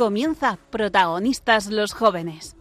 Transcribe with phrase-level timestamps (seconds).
[0.00, 2.56] Comienza Protagonistas los Jóvenes.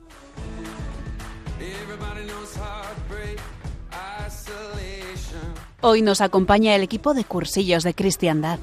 [5.79, 8.59] Hoy nos acompaña el equipo de cursillos de cristiandad.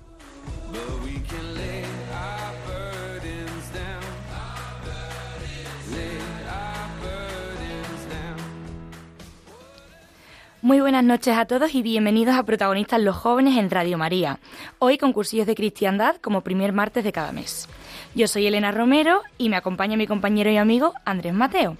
[10.60, 14.38] Muy buenas noches a todos y bienvenidos a Protagonistas los Jóvenes en Radio María.
[14.80, 17.68] Hoy con cursillos de cristiandad como primer martes de cada mes.
[18.16, 21.76] Yo soy Elena Romero y me acompaña mi compañero y amigo Andrés Mateo.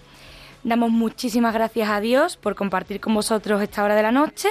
[0.64, 4.50] Damos muchísimas gracias a Dios por compartir con vosotros esta hora de la noche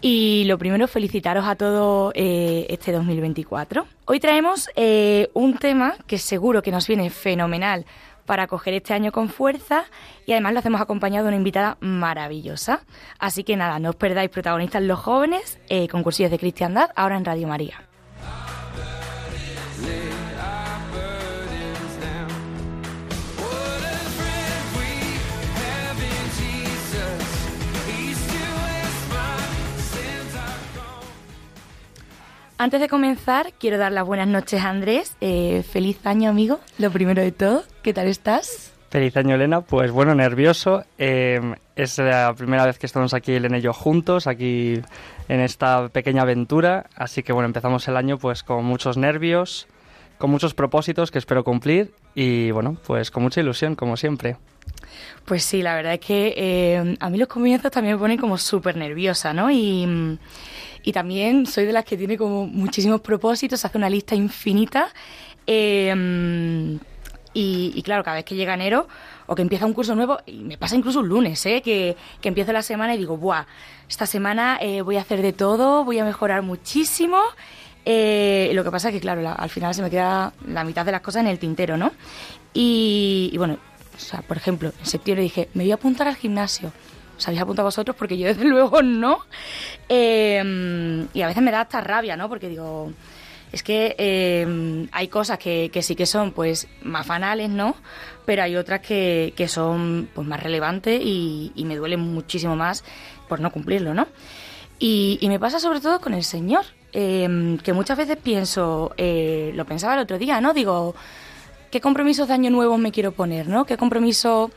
[0.00, 3.86] y lo primero felicitaros a todos eh, este 2024.
[4.06, 7.84] Hoy traemos eh, un tema que seguro que nos viene fenomenal
[8.24, 9.84] para coger este año con fuerza
[10.24, 12.80] y además lo hacemos acompañado de una invitada maravillosa.
[13.18, 17.26] Así que nada, no os perdáis protagonistas los jóvenes, eh, concursillos de cristiandad, ahora en
[17.26, 17.89] Radio María.
[32.60, 35.16] Antes de comenzar, quiero dar las buenas noches a Andrés.
[35.22, 36.60] Eh, feliz año, amigo.
[36.76, 38.74] Lo primero de todo, ¿qué tal estás?
[38.90, 39.62] Feliz año, Elena.
[39.62, 40.84] Pues bueno, nervioso.
[40.98, 41.40] Eh,
[41.74, 44.74] es la primera vez que estamos aquí, Elena y yo, juntos, aquí
[45.28, 46.84] en esta pequeña aventura.
[46.96, 49.66] Así que bueno, empezamos el año pues con muchos nervios,
[50.18, 54.36] con muchos propósitos que espero cumplir y bueno, pues con mucha ilusión, como siempre.
[55.24, 58.36] Pues sí, la verdad es que eh, a mí los comienzos también me ponen como
[58.38, 59.50] súper nerviosa, ¿no?
[59.50, 60.18] Y
[60.82, 64.88] y también soy de las que tiene como muchísimos propósitos, hace una lista infinita.
[65.46, 66.78] Em,
[67.32, 68.88] y, claro, cada vez que llega enero
[69.26, 71.62] o que empieza un curso nuevo, y me pasa incluso un lunes, ¿eh?
[71.62, 73.44] que, que empiezo la semana y digo, ¡buah!
[73.88, 77.18] Esta semana eh, voy a hacer de todo, voy a mejorar muchísimo.
[77.84, 80.92] Eh, lo que pasa es que, claro, al final se me queda la mitad de
[80.92, 81.92] las cosas en el tintero, ¿no?
[82.52, 83.58] Y, y bueno,
[84.00, 86.72] o sea, por ejemplo, en septiembre dije, me voy a apuntar al gimnasio
[87.20, 89.20] os habéis apuntado vosotros porque yo desde luego no.
[89.88, 92.28] Em, y a veces me da hasta rabia, ¿no?
[92.28, 92.92] Porque digo,
[93.52, 97.76] es que em, hay cosas que, sí que son pues más banales, ¿no?
[98.24, 102.84] Pero hay otras que, son pues más relevantes y, me duelen muchísimo más
[103.28, 104.06] por no cumplirlo, ¿no?
[104.78, 109.64] Y, me pasa sobre todo con el Señor, em, que muchas veces pienso, eh, lo
[109.66, 110.54] pensaba el otro día, ¿no?
[110.54, 110.94] Digo,
[111.70, 113.64] ¿qué compromisos de año nuevo me quiero poner, ¿no?
[113.64, 114.50] ¿Qué compromiso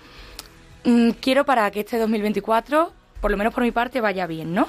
[0.84, 2.92] Mm, quiero para que este 2024,
[3.22, 4.68] por lo menos por mi parte, vaya bien, ¿no?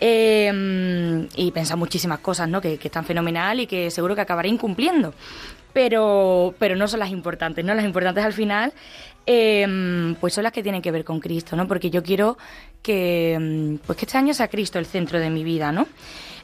[0.00, 2.60] Eh, y pensar muchísimas cosas, ¿no?
[2.60, 5.14] Que, están fenomenal y que seguro que acabaré incumpliendo.
[5.72, 7.74] Pero, pero no son las importantes, ¿no?
[7.74, 8.72] Las importantes al final,
[9.26, 11.68] em, pues son las que tienen que ver con Cristo, ¿no?
[11.68, 12.38] Porque yo quiero
[12.82, 15.86] que, em, pues que este año sea Cristo el centro de mi vida, ¿no?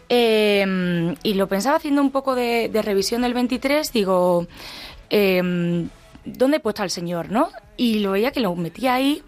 [0.09, 4.47] Em, y lo pensaba haciendo un poco de revisión del 23, digo,
[6.25, 7.51] ¿dónde he puesto al Señor, no?
[7.77, 9.23] Y lo veía que lo metía ahí,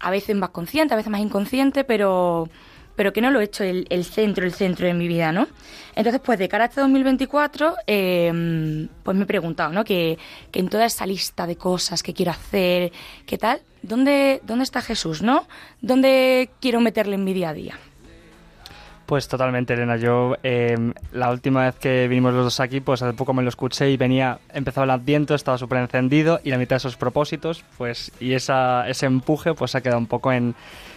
[0.00, 2.48] a veces más consciente, a veces más inconsciente, pero,
[2.96, 5.46] pero que no lo he hecho el, centro, el centro de mi vida, ¿no?
[5.94, 9.84] Entonces, pues de cara a este 2024, em, pues me he preguntado, ¿no?
[9.84, 10.18] Que,
[10.50, 12.92] que, en toda esa lista de cosas que quiero hacer,
[13.26, 13.60] ¿qué tal?
[13.82, 15.46] ¿Dónde, dónde está Jesús, no?
[15.80, 17.78] ¿Dónde quiero meterle en mi día a día?
[19.06, 19.96] Pues totalmente, Elena.
[19.96, 23.48] Yo em, la última vez que vinimos los dos aquí, pues hace poco me lo
[23.48, 27.64] escuché y venía, empezaba el adviento, estaba súper encendido y la mitad de esos propósitos,
[27.76, 30.54] pues y esa, ese empuje, pues ha quedado un poco en,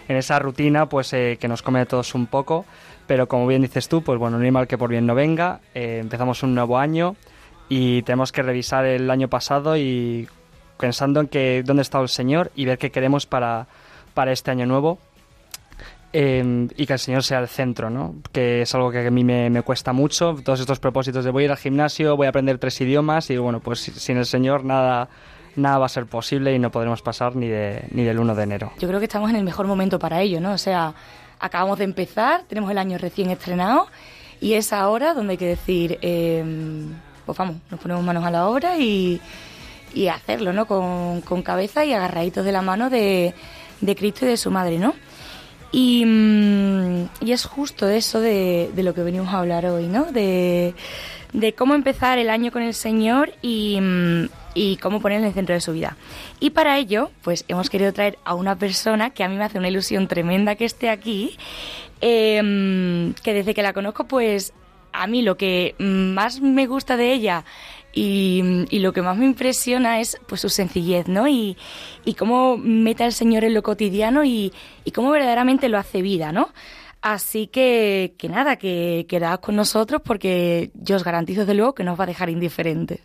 [0.07, 2.65] en esa rutina, pues eh, que nos come a todos un poco.
[3.07, 5.59] Pero como bien dices tú, pues bueno, no hay mal que por bien no venga.
[5.73, 7.15] Eh, empezamos un nuevo año
[7.69, 10.27] y tenemos que revisar el año pasado y
[10.79, 13.67] pensando en que dónde está el Señor y ver qué queremos para,
[14.13, 14.99] para este año nuevo
[16.17, 18.15] Y que el Señor sea el centro, ¿no?
[18.31, 21.45] Que es algo que a mí me, cuesta mucho, todos estos propósitos de voy a
[21.45, 25.09] ir al gimnasio, voy a aprender tres idiomas y bueno, pues sin el Señor nada,
[25.57, 28.43] nada va a ser posible y no podremos pasar ni, de, ni del 1 de
[28.43, 28.71] enero.
[28.79, 30.53] Yo creo que estamos en el mejor momento para ello, ¿no?
[30.53, 30.93] O sea,
[31.39, 33.87] acabamos de empezar, tenemos el año recién estrenado
[34.39, 36.93] y es ahora donde hay que decir, em,
[37.25, 39.19] pues vamos, nos ponemos manos a la obra y,
[39.93, 40.65] y hacerlo, ¿no?
[40.65, 43.33] Con, con cabeza y agarraditos de la mano de,
[43.81, 44.93] de Cristo y de su madre, ¿no?
[45.73, 50.05] Mm, y, es justo eso de, lo que venimos a hablar hoy, ¿no?
[50.11, 50.73] De,
[51.57, 55.61] cómo empezar el año con el Señor mm, y, cómo ponerlo en el centro de
[55.61, 55.97] su vida.
[56.39, 59.57] Y para ello, pues hemos querido traer a una persona que a mí me hace
[59.57, 61.37] una ilusión tremenda que esté aquí,
[62.01, 64.53] em, que desde que la conozco, pues
[64.93, 67.43] a mí lo que más me gusta de ella
[67.95, 71.27] y, lo que más me impresiona es pues su sencillez, ¿no?
[71.27, 71.57] Y,
[72.17, 74.53] cómo mete al Señor en lo cotidiano y,
[74.93, 76.49] cómo verdaderamente lo hace vida, ¿no?
[77.01, 81.83] Así que, que nada, que quedaos con nosotros porque yo os garantizo desde luego que
[81.83, 82.99] no os va a dejar indiferentes.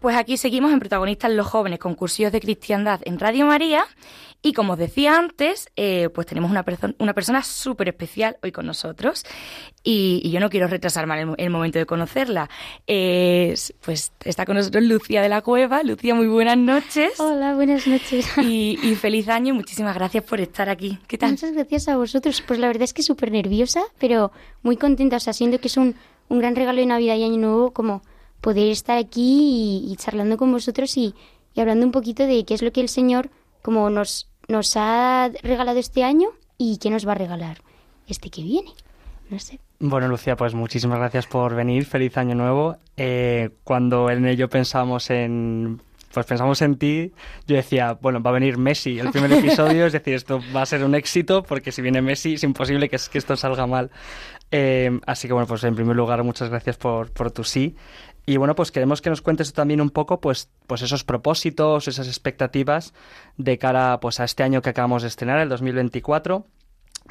[0.00, 3.84] Pues aquí seguimos en Protagonistas los Jóvenes, con cursillos de cristiandad en Radio María.
[4.40, 6.64] Y como os decía antes, eh, pues tenemos una,
[6.98, 9.26] una persona súper especial hoy con nosotros.
[9.84, 12.48] Y, yo no quiero retrasar mal el, momento de conocerla.
[12.86, 15.82] pues está con nosotros Lucía de la Cueva.
[15.82, 17.20] Lucía, muy buenas noches.
[17.20, 18.26] Hola, buenas noches.
[18.38, 19.52] Y, y feliz año.
[19.52, 20.98] Muchísimas gracias por estar aquí.
[21.08, 21.32] ¿Qué tal?
[21.32, 22.42] Muchas gracias a vosotros.
[22.46, 24.32] Pues la verdad es que súper nerviosa, pero
[24.62, 25.16] muy contenta.
[25.16, 25.94] O sea, siento que es un,
[26.30, 28.02] un gran regalo de Navidad y Año Nuevo como
[28.40, 31.14] poder estar aquí y, charlando con vosotros y,
[31.56, 33.30] hablando un poquito de qué es lo que el Señor
[33.62, 37.58] como nos, nos ha regalado este año y qué nos va a regalar
[38.08, 38.72] este que viene.
[39.28, 39.60] No sé.
[39.78, 41.84] Bueno, Lucía, pues muchísimas gracias por venir.
[41.84, 42.76] Feliz año nuevo.
[42.96, 45.80] Eh, cuando en ello pensamos en
[46.12, 47.12] pues pensamos en ti,
[47.46, 50.66] yo decía, bueno, va a venir Messi el primer episodio, es decir, esto va a
[50.66, 53.90] ser un éxito, porque si viene Messi es imposible que, que esto salga mal.
[54.50, 57.76] Eh, así que bueno, pues en primer lugar, muchas gracias por, por tu sí.
[58.26, 62.06] Y bueno, pues queremos que nos cuentes también un poco, pues, pues esos propósitos, esas
[62.06, 62.94] expectativas
[63.36, 66.46] de cara pues, a este año que acabamos de estrenar, el 2024.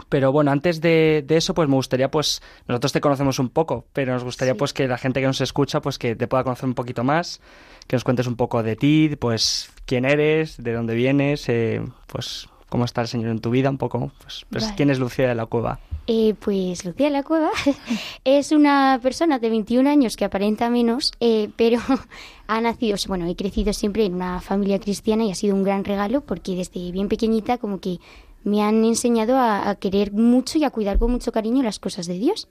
[0.07, 4.13] Pero bueno, antes de, eso, pues me gustaría, pues, nosotros te conocemos un poco, pero
[4.13, 6.75] nos gustaría, pues, que la gente que nos escucha, pues, que te pueda conocer un
[6.75, 7.41] poquito más,
[7.87, 12.47] que nos cuentes un poco de ti, pues, quién eres, de dónde vienes, eh, pues,
[12.69, 15.35] cómo está el Señor en tu vida, un poco, pues, pues quién es Lucía de
[15.35, 15.79] la Cueva.
[16.11, 17.51] Eh, pues Lucía la Cueva
[18.23, 21.79] es una persona de 21 años que aparenta menos, eh, pero
[22.47, 25.83] ha nacido, bueno, he crecido siempre en una familia cristiana y ha sido un gran
[25.83, 27.99] regalo porque desde bien pequeñita como que
[28.43, 32.17] me han enseñado a, querer mucho y a cuidar con mucho cariño las cosas de
[32.17, 32.47] Dios.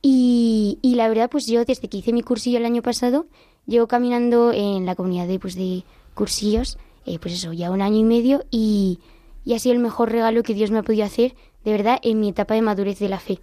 [0.00, 3.26] Y, y, la verdad, pues yo desde que hice mi cursillo el año pasado,
[3.66, 5.82] llevo caminando en la comunidad de, pues, de
[6.14, 9.00] cursillos, eh, pues eso, ya un año y medio y
[9.46, 11.36] y ha sido el mejor regalo que Dios me ha podido hacer,
[11.66, 13.40] de verdad, en mi etapa de madurez de la fe.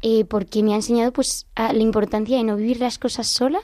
[0.00, 3.58] Eh, porque me ha enseñado pues a la importancia de no vivir las cosas sola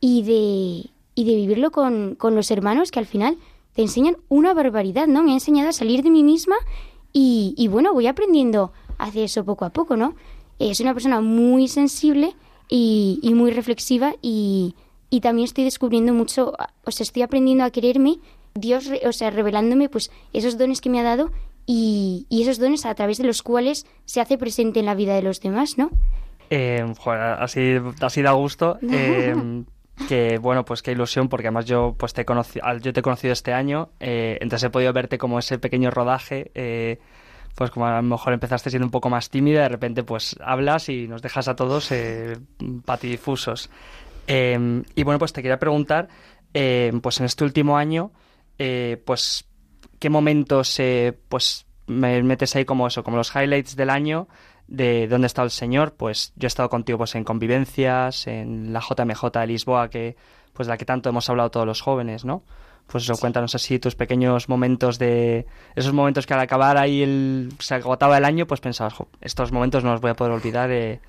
[0.00, 3.36] y de, y de vivirlo con, con los hermanos que al final
[3.74, 5.22] te enseñan una barbaridad, ¿no?
[5.22, 6.56] Me ha enseñado a salir de mí misma
[7.12, 10.14] y, y bueno, voy aprendiendo a hacer eso poco a poco, ¿no?
[10.58, 12.34] Es una persona muy sensible
[12.70, 14.74] y, y muy reflexiva y,
[15.10, 16.54] y también estoy descubriendo mucho,
[16.84, 18.18] o sea, estoy aprendiendo a quererme
[18.54, 21.32] Dios, o sea, revelándome pues esos dones que me ha dado
[21.66, 25.22] y, esos dones a través de los cuales se hace presente en la vida de
[25.22, 25.90] los demás, ¿no?
[26.48, 26.84] Eh,
[27.38, 28.78] así, así da gusto.
[28.90, 29.34] Eh,
[30.08, 33.32] que bueno, pues qué ilusión, porque además yo pues te conocí, yo te he conocido
[33.32, 36.98] este año, eh, entonces he podido verte como ese pequeño rodaje, eh,
[37.54, 40.90] pues como a lo mejor empezaste siendo un poco más tímida, de repente pues hablas
[40.90, 41.94] y nos dejas a todos
[42.84, 43.70] patidifusos.
[44.28, 46.08] y bueno, pues te quería preguntar,
[46.52, 48.12] pues en este último año,
[48.58, 49.46] eh, pues,
[49.98, 54.28] qué momentos eh, pues me metes ahí como eso, como los highlights del año
[54.68, 58.80] de dónde está el Señor, pues yo he estado contigo pues en convivencias, en la
[58.80, 60.16] JMJ de Lisboa, que
[60.52, 62.42] pues de la que tanto hemos hablado todos los jóvenes, ¿no?
[62.86, 65.46] Pues eso, cuéntanos así tus pequeños momentos de...
[65.74, 67.52] Esos momentos que al acabar ahí el...
[67.58, 71.00] se agotaba el año, pues pensabas, estos momentos no los voy a poder olvidar, eh,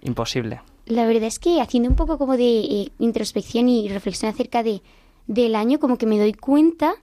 [0.00, 0.60] imposible.
[0.86, 4.82] La verdad es que haciendo un poco como de introspección y reflexión acerca de
[5.28, 6.94] del año como que me doy cuenta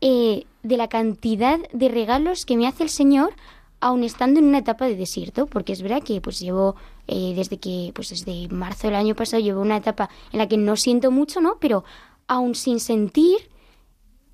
[0.00, 3.34] eh, de la cantidad de regalos que me hace el Señor
[3.80, 6.74] aun estando en una etapa de desierto, porque es verdad que pues llevo
[7.06, 10.56] eh, desde que pues desde marzo del año pasado llevo una etapa en la que
[10.56, 11.58] no siento mucho, ¿no?
[11.60, 11.84] Pero
[12.26, 13.38] aun sin sentir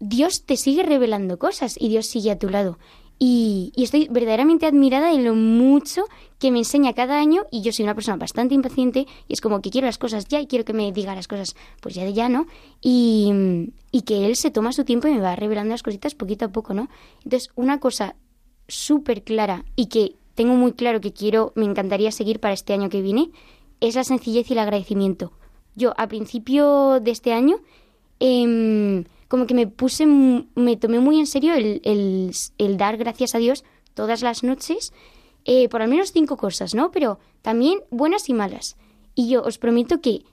[0.01, 2.79] Dios te sigue revelando cosas y Dios sigue a tu lado.
[3.19, 6.05] Y, estoy verdaderamente admirada de lo mucho
[6.39, 9.61] que me enseña cada año y yo soy una persona bastante impaciente y es como
[9.61, 12.13] que quiero las cosas ya y quiero que me diga las cosas pues ya de
[12.13, 12.47] ya, ¿no?
[12.81, 16.47] Y, y que él se toma su tiempo y me va revelando las cositas poquito
[16.47, 16.89] a poco, ¿no?
[17.25, 18.17] Entonces, una cosa
[18.69, 22.89] súper clara y que tengo muy claro que quiero, me encantaría seguir para este año
[22.89, 23.31] que viene,
[23.81, 25.33] es la sencillez y el agradecimiento.
[25.77, 27.57] Yo a principio de este año
[28.21, 31.81] eh, como que me puse, me tomé muy en serio el,
[32.59, 33.65] el, dar gracias a Dios
[33.95, 34.93] todas las noches
[35.45, 36.91] eh, por al menos cinco cosas, ¿no?
[36.91, 38.77] Pero también buenas y malas.
[39.15, 40.25] Y yo os prometo que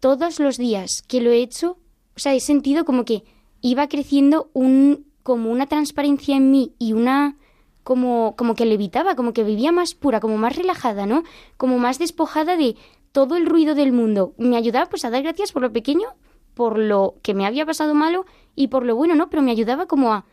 [0.00, 1.78] todos los días que lo he hecho,
[2.16, 3.24] o sea, he sentido como que
[3.60, 7.36] iba creciendo un, como una transparencia en mí y una,
[7.82, 11.22] como, como que levitaba, como que vivía más pura, como más relajada, ¿no?
[11.56, 12.76] Como más despojada de
[13.12, 14.34] todo el ruido del mundo.
[14.36, 16.08] Me ayudaba pues a dar gracias por lo pequeño,
[16.56, 19.28] por lo que me había pasado malo y por lo bueno, ¿no?
[19.28, 20.24] Pero me ayudaba como a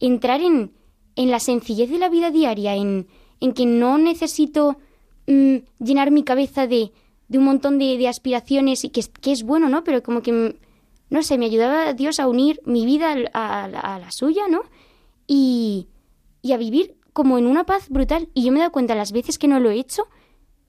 [0.00, 0.72] entrar en,
[1.14, 3.06] en la sencillez de la vida diaria, en,
[3.38, 4.78] en que no necesito
[5.26, 6.90] mm, llenar mi cabeza de,
[7.28, 9.84] de un montón de, de aspiraciones y que, que, es bueno, ¿no?
[9.84, 10.58] Pero como que,
[11.10, 14.62] no sé, me ayudaba Dios a unir mi vida a, a, a la suya, ¿no?
[15.26, 15.88] Y,
[16.40, 18.30] y, a vivir como en una paz brutal.
[18.32, 20.06] Y yo me he dado cuenta las veces que no lo he hecho,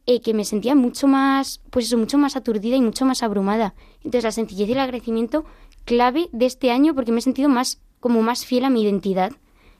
[0.07, 3.75] eh, que me sentía mucho más, pues eso, mucho más aturdida y mucho más abrumada.
[4.03, 5.45] Entonces la sencillez y el agradecimiento
[5.85, 9.31] clave de este año porque me he sentido más, como más fiel a mi identidad.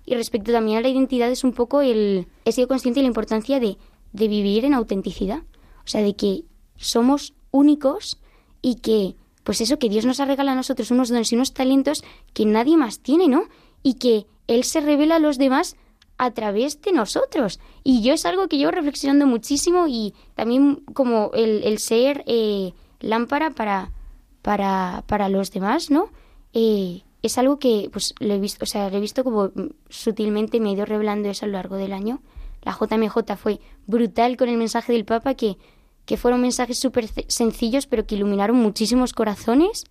[0.06, 2.28] Y respecto también a la identidad es un poco el...
[2.46, 3.78] He sido consciente de la importancia de,
[4.14, 5.44] de vivir en autenticidad.
[5.86, 6.44] O sea, de que
[6.78, 8.20] somos únicos
[8.62, 11.54] y que, pues eso, que Dios nos ha regalado a nosotros unos dones y unos
[11.54, 13.44] talentos que nadie más tiene, ¿no?
[13.84, 15.76] Y que Él se revela a los demás
[16.18, 17.60] a través de nosotros.
[17.84, 22.74] Y yo es algo que llevo reflexionando muchísimo y también como el, el ser eh,
[23.00, 23.92] lámpara para,
[24.42, 26.10] para, para los demás, ¿no?
[26.54, 29.52] Eh, es algo que pues lo he visto, o sea, lo he visto como
[29.90, 32.22] sutilmente me he ido revelando eso a lo largo del año.
[32.62, 35.58] La JMJ fue brutal con el mensaje del Papa que,
[36.06, 39.86] que fueron mensajes súper sencillos pero que iluminaron muchísimos corazones.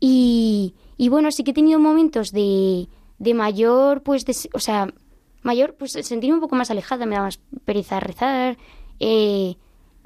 [0.00, 4.92] Y, y bueno, sí que he tenido momentos de, de mayor, pues, de, o sea,
[5.42, 8.58] mayor, pues sentirme un poco más alejada, me da más pereza rezar.
[9.00, 9.56] Eh,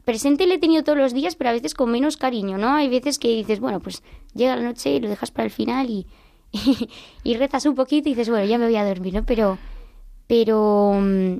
[0.04, 2.74] presente le he tenido todos los días, pero a veces con menos cariño, ¿no?
[2.74, 4.02] Hay veces que dices, bueno, pues
[4.34, 6.06] llega la noche y lo dejas para el final y,
[7.24, 9.24] y, rezas un poquito y dices, bueno, ya me voy a dormir, ¿no?
[9.24, 9.58] Pero,
[10.26, 11.36] pero, mm,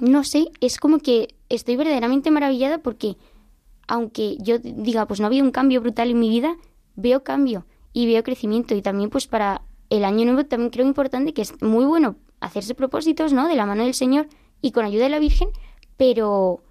[0.00, 3.16] no sé, es como que estoy verdaderamente maravillada porque,
[3.86, 6.56] aunque yo diga, pues no ha habido un cambio brutal en mi vida,
[6.96, 11.32] veo cambio y veo crecimiento y también pues para el año nuevo también creo importante
[11.32, 13.48] que es muy bueno hacerse propósitos, ¿no?
[13.48, 14.28] De la mano del Señor
[14.60, 15.48] y con ayuda de la Virgen,
[15.96, 16.62] pero,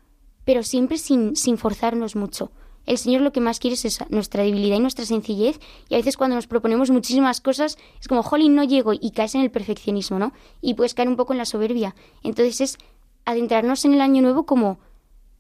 [0.48, 2.54] pero siempre sin, sin forzarnos mucho.
[2.86, 5.60] El Señor lo que más quiere es nuestra debilidad y nuestra sencillez.
[5.90, 9.36] Y a veces cuando nos proponemos muchísimas cosas, es como, jolín, no llego y caes
[9.36, 10.32] en el perfeccionismo, ¿no?
[10.62, 11.96] Y puedes caer un poco en la soberbia.
[12.24, 12.78] Entonces es
[13.26, 14.80] adentrarnos en el año nuevo como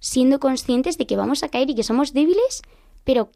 [0.01, 2.61] siendo conscientes de que vamos a caer y que somos débiles,
[3.05, 3.31] pero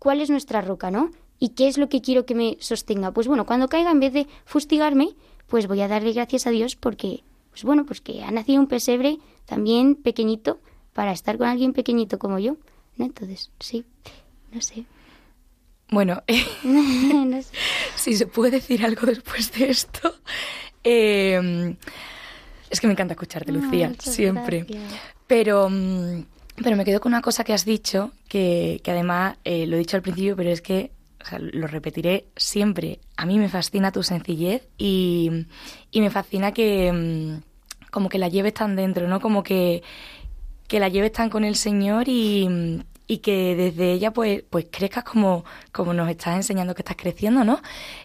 [0.00, 1.12] ¿cuál es nuestra roca, no?
[1.38, 3.12] ¿Y qué es lo que quiero que me sostenga?
[3.12, 5.10] Pues bueno, cuando caiga, en vez de fustigarme,
[5.46, 8.66] pues voy a darle gracias a Dios porque, pues bueno, pues que ha nacido un
[8.66, 10.58] pesebre también pequeñito
[10.92, 12.56] para estar con alguien pequeñito como yo.
[12.96, 13.06] ¿no?
[13.06, 13.84] Entonces, sí,
[14.52, 14.84] no sé.
[15.90, 16.22] Bueno,
[16.64, 17.50] no sé.
[17.96, 20.14] si se puede decir algo después de esto.
[20.84, 21.76] Eh,
[22.70, 24.64] es que me encanta escucharte, Lucía, no, siempre.
[24.68, 25.00] Gracias.
[25.26, 26.24] Pero, mm,
[26.62, 29.78] pero me quedo con una cosa que has dicho, que, que además eh, lo he
[29.78, 30.90] dicho al principio, pero es que
[31.22, 33.00] o sea, lo repetiré siempre.
[33.16, 35.46] A mí me fascina tu sencillez y,
[35.90, 39.20] y me fascina que mm, como que la lleves tan dentro, ¿no?
[39.20, 39.82] Como que,
[40.72, 42.48] que la lleves tan con el Señor y,
[43.06, 47.44] y que desde ella pues, pues crezcas como, como nos estás enseñando que estás creciendo,
[47.44, 47.60] ¿no?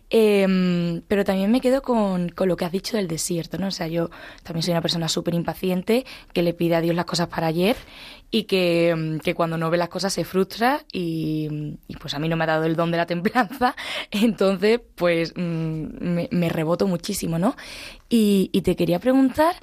[0.09, 3.67] Eh, pero también me quedo con, con, lo que has dicho del desierto, ¿no?
[3.67, 4.09] O sea, yo
[4.43, 7.77] también soy una persona súper impaciente que le pide a Dios las cosas para ayer
[8.31, 12.35] y que, que, cuando no ve las cosas se frustra y, pues a mí no
[12.35, 13.77] me ha dado el don de la templanza,
[14.11, 17.55] entonces pues me, me reboto muchísimo, ¿no?
[18.09, 19.55] Y, y te quería preguntar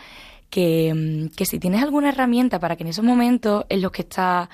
[0.54, 4.49] que, que si tienes alguna herramienta para que en esos momentos en los que estás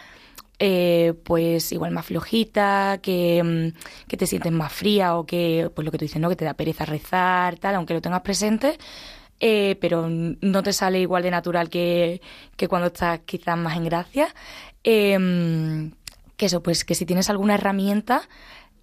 [0.59, 3.75] eh, pues igual más flojita, que,
[4.09, 6.31] que, te sientes más fría o que, pues lo que tú dices, ¿no?
[6.31, 8.79] Que te da pereza rezar, tal, aunque lo tengas presente,
[9.41, 12.23] eh, pero no te sale igual de natural que,
[12.57, 14.35] que cuando estás quizás más en gracia.
[14.83, 15.91] Eh,
[16.39, 18.23] que eso, pues que si tienes alguna herramienta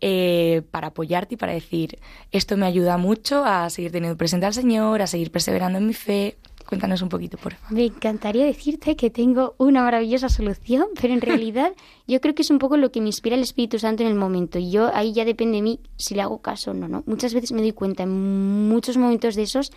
[0.02, 1.98] eh, para apoyarte y para decir,
[2.32, 5.96] esto me ayuda mucho a seguir teniendo presente al Señor, a seguir perseverando en mi
[5.96, 7.74] fe, Cuéntanos un poquito, por favor.
[7.74, 11.72] Me encantaría decirte que tengo una maravillosa solución, pero en realidad
[12.08, 14.16] yo creo que es un poco lo que me inspira el Espíritu Santo en el
[14.16, 14.60] momento.
[14.60, 17.04] Y yo ahí ya depende de mí si le hago caso o no, ¿no?
[17.06, 19.72] Muchas veces me doy cuenta, en muchos momentos de esos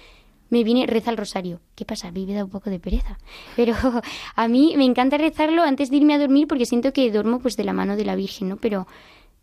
[0.48, 1.60] me viene reza el rosario.
[1.76, 2.08] ¿Qué pasa?
[2.08, 3.18] A mí me da un poco de pereza.
[3.56, 3.74] Pero
[4.34, 7.56] a mí me encanta rezarlo antes de irme a dormir porque siento que duermo pues
[7.56, 8.56] de la mano de la Virgen, ¿no?
[8.56, 8.88] Pero,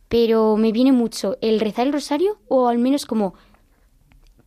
[0.09, 3.35] pero me viene mucho el rezar el rosario o al menos como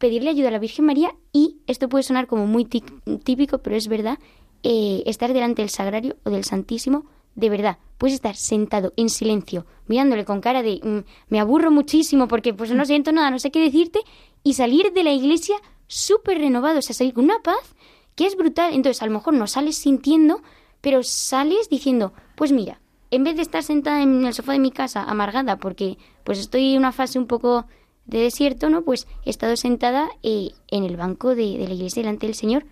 [0.01, 3.87] pedirle ayuda a la Virgen María y, esto puede sonar como muy típico, pero es
[3.87, 4.19] verdad,
[4.65, 7.05] eh, estar delante del Sagrario o del Santísimo,
[7.37, 12.27] de verdad, puedes estar sentado en silencio, mirándole con cara de mmm, me aburro muchísimo
[12.27, 14.01] porque pues no siento nada, no sé qué decirte,
[14.43, 17.77] y salir de la iglesia súper renovado, o sea, salir con una paz
[18.17, 18.75] que es brutal.
[18.75, 20.43] Entonces, a lo mejor no sales sintiendo,
[20.81, 22.81] pero sales diciendo, pues mira,
[23.11, 26.73] en vez de estar sentada en el sofá de mi casa amargada porque pues estoy
[26.73, 27.67] en una fase un poco
[28.11, 28.83] de desierto, ¿no?
[28.83, 32.65] Pues he estado sentada eh, en el banco de, la iglesia delante del Señor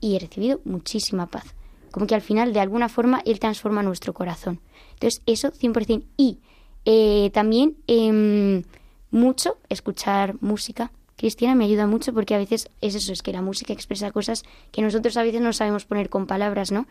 [0.00, 1.54] y he recibido muchísima paz.
[1.90, 4.60] Como que al final, de alguna forma, Él transforma nuestro corazón.
[4.94, 6.04] Entonces, eso 100%.
[6.16, 6.38] Y
[6.84, 8.62] eh, también eh,
[9.10, 10.90] mucho escuchar música.
[11.16, 14.42] Cristiana me ayuda mucho porque a veces es eso, es que la música expresa cosas
[14.72, 16.86] que nosotros a veces no sabemos poner con palabras, ¿no?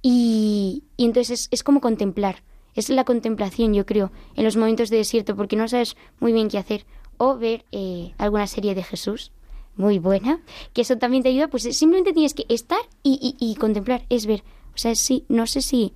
[0.00, 2.42] Y entonces es, como contemplar.
[2.74, 6.48] Es la contemplación, yo creo, en los momentos de desierto, porque no sabes muy bien
[6.48, 6.84] qué hacer.
[7.18, 9.32] O ver eh, alguna serie de Jesús,
[9.76, 10.40] muy buena,
[10.72, 14.42] que eso también te ayuda, pues simplemente tienes que estar y, y, contemplar, es ver.
[14.74, 15.92] O sea, sí, no sé si,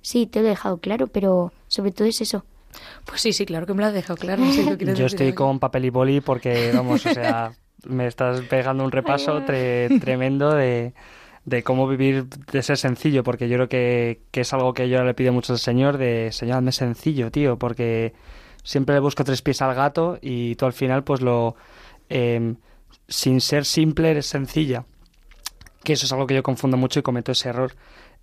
[0.00, 2.44] si te lo he dejado claro, pero sobre todo es eso.
[3.04, 4.42] Pues sí, sí, claro que me lo has dejado claro.
[4.94, 7.52] yo estoy con papel y boli porque, vamos, o sea,
[7.86, 10.94] me estás pegando un repaso tremendo de,
[11.44, 15.14] de cómo vivir, de ser sencillo, porque yo creo que, es algo que yo le
[15.14, 18.12] pido mucho al Señor, de Señor, hazme sencillo, tío, porque
[18.62, 21.56] siempre le busco tres pies al gato y tú al final, pues lo.
[22.08, 22.56] Em,
[23.08, 24.84] sin ser simple, eres sencilla.
[25.84, 27.74] Que eso es algo que yo confundo mucho y cometo ese error.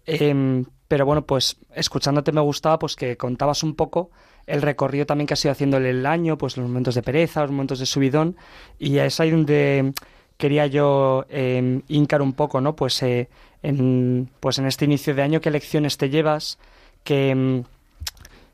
[0.06, 4.10] Em, pero bueno, pues escuchándote me gustaba pues que contabas un poco
[4.46, 7.52] el recorrido también que has ido haciendo el año, pues los momentos de pereza, los
[7.52, 8.38] momentos de subidón,
[8.80, 9.92] y es ahí donde
[10.38, 12.76] quería yo eh, hincar un poco, ¿no?
[12.76, 13.30] Pues, eh,
[13.62, 16.58] en, pues en este inicio de año, ¿qué lecciones te llevas?
[17.04, 17.64] ¿Qué,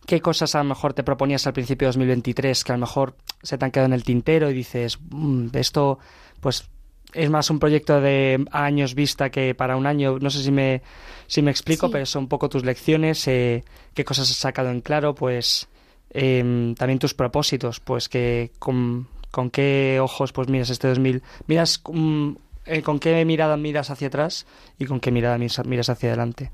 [0.06, 3.16] ¿Qué cosas a lo mejor te proponías al principio de 2023 que a lo mejor
[3.42, 6.00] se te han quedado en el tintero y dices, mm, esto
[6.42, 6.70] pues
[7.14, 10.18] es más un proyecto de años vista que para un año.
[10.20, 10.82] No sé si me,
[11.28, 14.82] si me explico, pero son un poco tus lecciones, eh, qué cosas has sacado en
[14.82, 15.68] claro, pues
[16.10, 21.82] em, también tus propósitos, pues que con, con qué ojos pues miras este 2000, miras
[21.92, 22.32] mm,
[22.66, 24.46] eh, con qué mirada miras hacia atrás
[24.80, 26.52] y con qué mirada miras hacia adelante.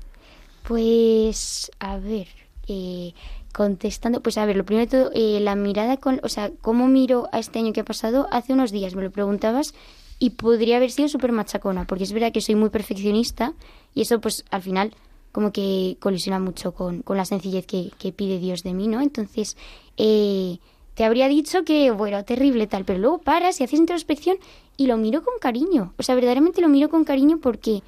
[0.62, 2.28] Pues a ver,
[2.68, 3.14] eh,
[3.52, 6.86] contestando, pues a ver, lo primero de todo, eh, la mirada con, o sea, cómo
[6.86, 9.74] miro a este año que ha pasado, hace unos días me lo preguntabas
[10.18, 13.54] y podría haber sido súper machacona, porque es verdad que soy muy perfeccionista
[13.94, 14.94] y eso pues al final
[15.32, 19.00] como que colisiona mucho con, con la sencillez que, pide Dios de mí, ¿no?
[19.00, 19.56] Entonces,
[19.96, 20.58] eh,
[20.94, 24.38] te habría dicho que, bueno, terrible tal, pero luego paras y haces introspección
[24.76, 25.94] y lo miro con cariño.
[25.98, 27.82] O sea, verdaderamente lo miro con cariño porque,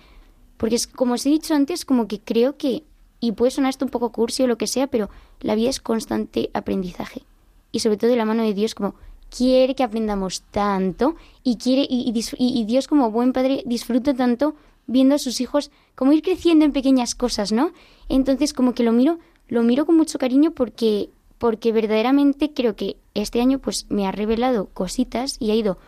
[0.56, 2.84] porque es, como os he dicho antes, como que creo que,
[3.22, 5.08] y puede sonar esto un poco cursi o lo que sea, pero
[5.40, 7.22] la vida es constante aprendizaje.
[7.70, 8.96] Y sobre todo de la mano de Dios, como
[9.30, 14.56] quiere que aprendamos tanto y quiere, y, y Dios como buen padre disfruta tanto
[14.88, 17.70] viendo a sus hijos como ir creciendo en pequeñas cosas, ¿no?
[18.08, 21.08] Entonces como que lo miro, lo miro con mucho cariño porque
[21.38, 25.78] porque verdaderamente creo que este año pues me ha revelado cositas y ha ido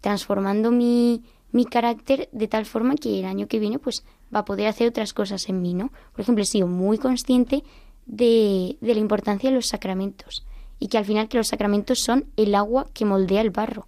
[0.00, 1.22] transformando mi,
[1.54, 4.88] mi carácter de tal forma que el año que viene pues va a poder hacer
[4.88, 5.92] otras cosas en mí, ¿no?
[6.10, 7.62] Por ejemplo, he sido muy consciente
[8.06, 10.44] de, de la importancia de los sacramentos
[10.80, 13.86] y que al final que los sacramentos son el agua que moldea el barro,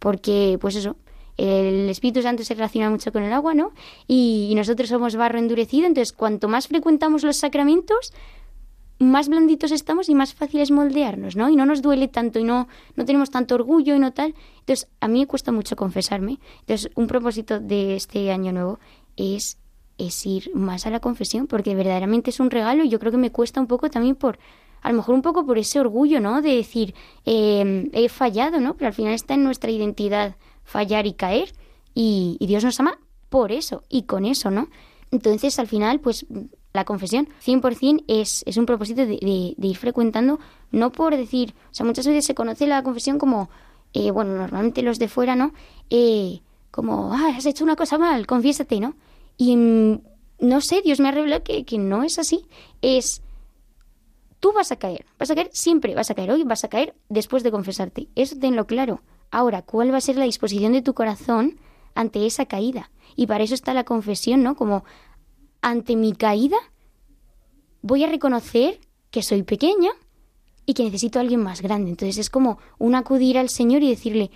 [0.00, 0.96] porque pues eso,
[1.36, 3.70] el Espíritu Santo se relaciona mucho con el agua, ¿no?
[4.08, 8.12] Y, y nosotros somos barro endurecido, entonces cuanto más frecuentamos los sacramentos,
[8.98, 11.48] más blanditos estamos y más fácil es moldearnos, ¿no?
[11.48, 14.34] Y no nos duele tanto y no, no tenemos tanto orgullo y no tal.
[14.60, 16.38] Entonces, a mí me cuesta mucho confesarme.
[16.60, 18.78] Entonces, un propósito de este año nuevo
[19.16, 19.58] es,
[19.98, 23.18] es ir más a la confesión, porque verdaderamente es un regalo y yo creo que
[23.18, 24.38] me cuesta un poco también por,
[24.80, 26.40] a lo mejor un poco por ese orgullo, ¿no?
[26.40, 28.74] De decir, eh, he fallado, ¿no?
[28.76, 31.52] Pero al final está en nuestra identidad fallar y caer
[31.94, 34.68] y Dios nos ama por eso y con eso, ¿no?
[35.10, 36.26] Entonces, al final, pues
[36.74, 39.16] la confesión 100% es, es un propósito de,
[39.56, 40.40] ir frecuentando,
[40.72, 43.48] no por decir, o sea, muchas veces se conoce la confesión como,
[43.92, 45.52] eh, bueno, normalmente los de fuera, ¿no?
[45.88, 46.40] Eh,
[46.72, 48.96] como, ah, has hecho una cosa mal, confiésate, ¿no?
[49.36, 50.00] Y mm,
[50.40, 52.44] no sé, Dios me ha revelado que, que no es así,
[52.82, 53.22] es,
[54.40, 56.96] tú vas a caer, vas a caer siempre, vas a caer hoy, vas a caer
[57.08, 59.00] después de confesarte, eso tenlo claro.
[59.30, 61.60] Ahora, ¿cuál va a ser la disposición de tu corazón
[61.94, 62.90] ante esa caída?
[63.14, 64.56] Y para eso está la confesión, ¿no?
[64.56, 64.84] Como
[65.64, 66.58] ante mi caída
[67.80, 68.78] voy a reconocer
[69.10, 69.90] que soy pequeña
[70.66, 71.90] y que necesito a alguien más grande.
[71.90, 74.30] Entonces es como un acudir al Señor y decirle,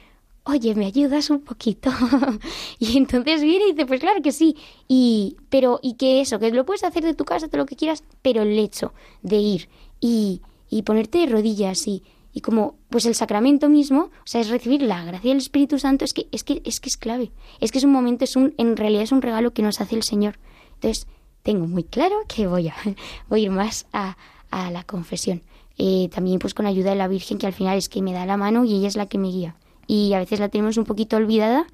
[0.44, 1.90] oye, ¿me ayudas un poquito?
[2.78, 4.56] y entonces viene y dice, pues claro que sí.
[4.88, 7.76] Y, pero, y que eso, que lo puedes hacer de tu casa, todo lo que
[7.76, 9.68] quieras, pero el hecho de ir
[10.00, 14.48] y, y ponerte de rodillas y, y como pues el sacramento mismo, o sea, es
[14.48, 17.32] recibir la gracia del Espíritu Santo, es que es que es que es clave.
[17.60, 19.94] Es que es un momento, es un en realidad es un regalo que nos hace
[19.94, 20.38] el Señor.
[20.74, 21.06] Entonces,
[21.48, 22.74] tengo muy claro que voy a,
[23.30, 24.18] voy ir más a,
[24.50, 25.40] a la confesión.
[25.78, 28.26] Eh, también pues con ayuda de la Virgen, que al final es que me da
[28.26, 29.56] la mano y ella es la que me guía.
[29.86, 31.66] Y a veces la tenemos un poquito olvidada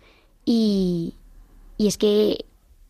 [0.45, 1.15] y,
[1.77, 2.45] y es que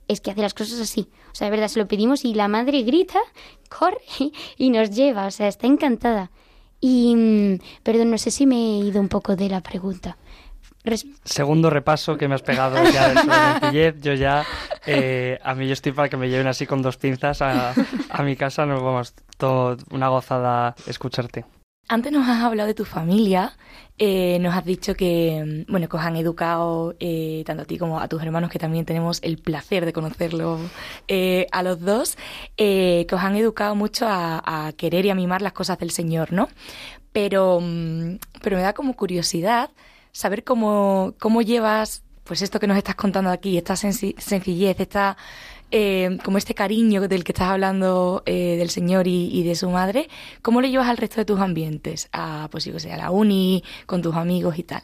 [0.09, 1.09] es que hace las cosas así.
[1.33, 3.21] O sea, de verdad, se lo pedimos y la madre grita,
[3.71, 4.03] corre
[4.59, 5.27] y nos lleva.
[5.27, 6.31] O sea, está encantada.
[6.83, 10.19] Y, mm, perdón, no sé si me he ido un poco de la pregunta.
[11.25, 14.45] Segundo repaso que me has pegado ya del Yo ya,
[14.87, 17.75] eh, a mí yo estoy para que me lleven así con dos pinzas a,
[18.11, 18.67] a mi casa.
[18.67, 21.45] Nos vamos, todo una gozada escucharte.
[21.87, 23.57] Antes nos has hablado de tu familia,
[23.99, 28.01] eh, nos has dicho que, bueno, que os han educado eh, tanto a ti como
[28.01, 30.59] a tus hermanos, que también tenemos el placer de conocerlo
[31.09, 32.17] eh, a los dos,
[32.57, 36.49] que os han educado mucho a, querer y a mimar las cosas del Señor, ¿no?
[37.13, 39.71] Pero, mm, pero me da como curiosidad
[40.15, 45.19] saber cómo, cómo llevas, pues esto que nos estás contando aquí, esta sencillez, esta
[45.71, 50.09] eh, como este cariño del que estás hablando eh, del Señor y, de su madre,
[50.41, 52.09] ¿cómo le llevas al resto de tus ambientes?
[52.13, 54.83] A, pues yo sé, a la uni, con tus amigos y tal.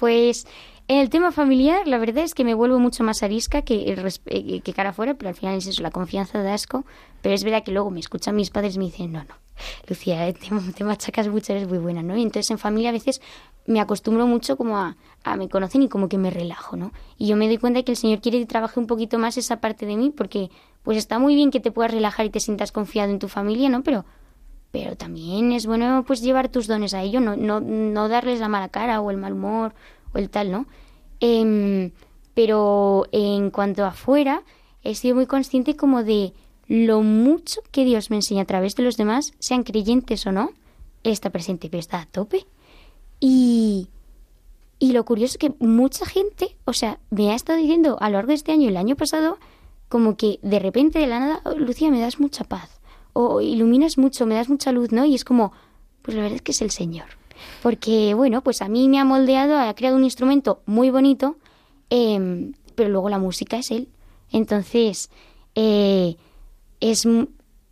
[0.00, 0.48] Pues
[0.88, 3.94] en el tema familiar, la verdad es que me vuelvo mucho más arisca que,
[4.26, 6.84] eh, que cara afuera, pero al final es eso, la confianza de asco.
[7.22, 9.45] Pero es verdad que luego me escuchan mis padres y me dicen, no, no,
[9.88, 12.16] Lucía, te, te machacas mucho, eres muy buena, ¿no?
[12.16, 13.20] Y entonces en familia a veces
[13.66, 16.92] me acostumbro mucho como a, a, me conocen y como que me relajo, ¿no?
[17.18, 19.60] Y yo me doy cuenta que el Señor quiere que trabaje un poquito más esa
[19.60, 20.50] parte de mí, porque
[20.82, 23.68] pues está muy bien que te puedas relajar y te sientas confiado en tu familia,
[23.68, 23.82] ¿no?
[23.82, 24.04] Pero,
[24.70, 28.48] pero también es bueno pues llevar tus dones a ellos, no, no, no darles la
[28.48, 29.74] mala cara o el mal humor
[30.14, 30.66] o el tal, ¿no?
[31.20, 31.90] Em,
[32.34, 34.42] pero en cuanto afuera,
[34.82, 36.34] he sido muy consciente como de
[36.68, 40.50] lo mucho que Dios me enseña a través de los demás, sean creyentes o no,
[41.04, 42.46] está presente, pero está a tope.
[43.20, 43.88] Y,
[44.78, 48.14] y lo curioso es que mucha gente, o sea, me ha estado diciendo a lo
[48.14, 49.38] largo de este año y el año pasado,
[49.88, 52.80] como que de repente de la nada, oh, Lucía, me das mucha paz,
[53.12, 55.04] o iluminas mucho, me das mucha luz, ¿no?
[55.04, 55.52] Y es como,
[56.02, 57.06] pues la verdad es que es el Señor.
[57.62, 61.36] Porque, bueno, pues a mí me ha moldeado, ha creado un instrumento muy bonito,
[61.90, 63.88] em, pero luego la música es Él.
[64.32, 65.10] Entonces,
[65.54, 66.16] eh,
[66.80, 67.06] es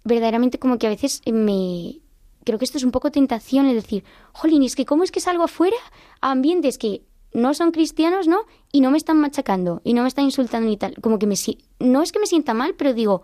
[0.04, 2.00] verdaderamente como que a veces me,
[2.44, 5.20] creo que esto es un poco tentación, es decir, jolín, es que cómo es que
[5.20, 5.76] salgo afuera
[6.20, 8.42] a ambientes que no son cristianos, ¿no?
[8.70, 10.94] Y no me están machacando y no me están insultando y tal.
[11.00, 11.34] Como que me
[11.80, 13.22] no es que me sienta mal, pero digo,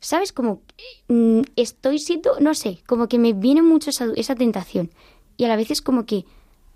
[0.00, 0.32] ¿sabes?
[0.32, 0.62] Como
[1.08, 4.90] mm, estoy siendo, no sé, como que me viene mucho esa, esa tentación.
[5.36, 6.24] Y a la vez es como que,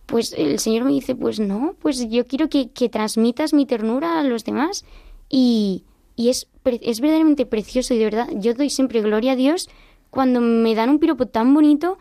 [0.06, 4.20] pues el Señor me dice, pues no, pues yo quiero que, que transmitas mi ternura
[4.20, 4.84] a los demás.
[5.30, 5.84] Y,
[6.22, 9.68] y es, es verdaderamente precioso y de verdad, yo doy siempre gloria a Dios
[10.08, 11.98] cuando me dan un piropo tan bonito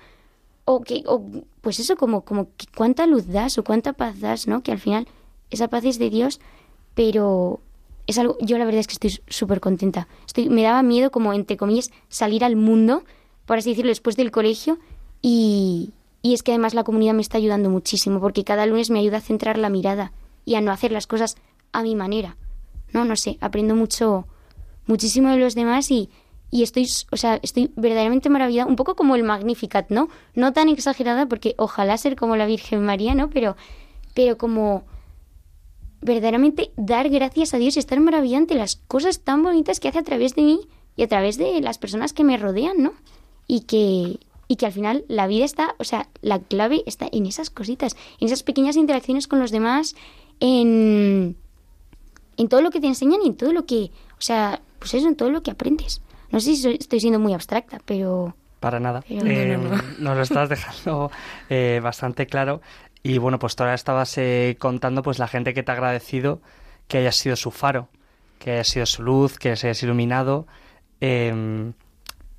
[0.66, 1.24] o que o
[1.62, 4.62] pues eso como como que cuánta luz das o cuánta paz das, ¿no?
[4.62, 5.08] Que al final
[5.50, 6.40] esa paz es de Dios,
[6.94, 7.62] pero
[8.06, 10.08] es algo yo la verdad es que estoy súper contenta.
[10.50, 13.04] Me daba miedo como entre comillas salir al mundo,
[13.48, 14.78] por así decirlo, después del colegio
[15.24, 19.00] y y es que además la comunidad me está ayudando muchísimo porque cada lunes me
[19.00, 20.12] ayuda a centrar la mirada
[20.46, 21.38] y a no hacer las cosas
[21.72, 22.38] a mi manera.
[22.94, 24.28] No, no sé, aprendo mucho
[24.88, 26.10] muchísimo de los demás y
[26.52, 30.10] y estoy, o sea, estoy verdaderamente maravillada, un poco como el Magnificat, ¿no?
[30.36, 33.30] No tan exagerada porque ojalá ser como la Virgen María, ¿no?
[33.30, 33.56] Pero,
[34.14, 34.84] pero como
[36.02, 40.04] verdaderamente dar gracias a Dios y estar maravillante las cosas tan bonitas que hace a
[40.04, 40.60] través de mí
[40.98, 42.94] y a través de las personas que me rodean, ¿no?
[43.48, 47.26] Y que y que al final la vida está, o sea, la clave está en
[47.26, 49.96] esas cositas, en esas pequeñas interacciones con los demás,
[50.42, 51.38] en
[52.42, 55.08] en todo lo que te enseñan y en todo lo que, o sea, pues eso,
[55.08, 56.02] en todo lo que aprendes.
[56.32, 58.36] No sé si estoy siendo muy abstracta, pero...
[58.60, 59.04] Para nada.
[59.10, 59.58] Eh,
[60.00, 61.12] nos lo estás dejando
[61.50, 62.62] eh, bastante claro.
[63.04, 66.42] Y bueno, pues ahora estabas eh, contando pues la gente que te ha agradecido
[66.88, 67.90] que hayas sido su faro,
[68.40, 70.48] que hayas sido su luz, que se hayas iluminado.
[71.00, 71.74] Em,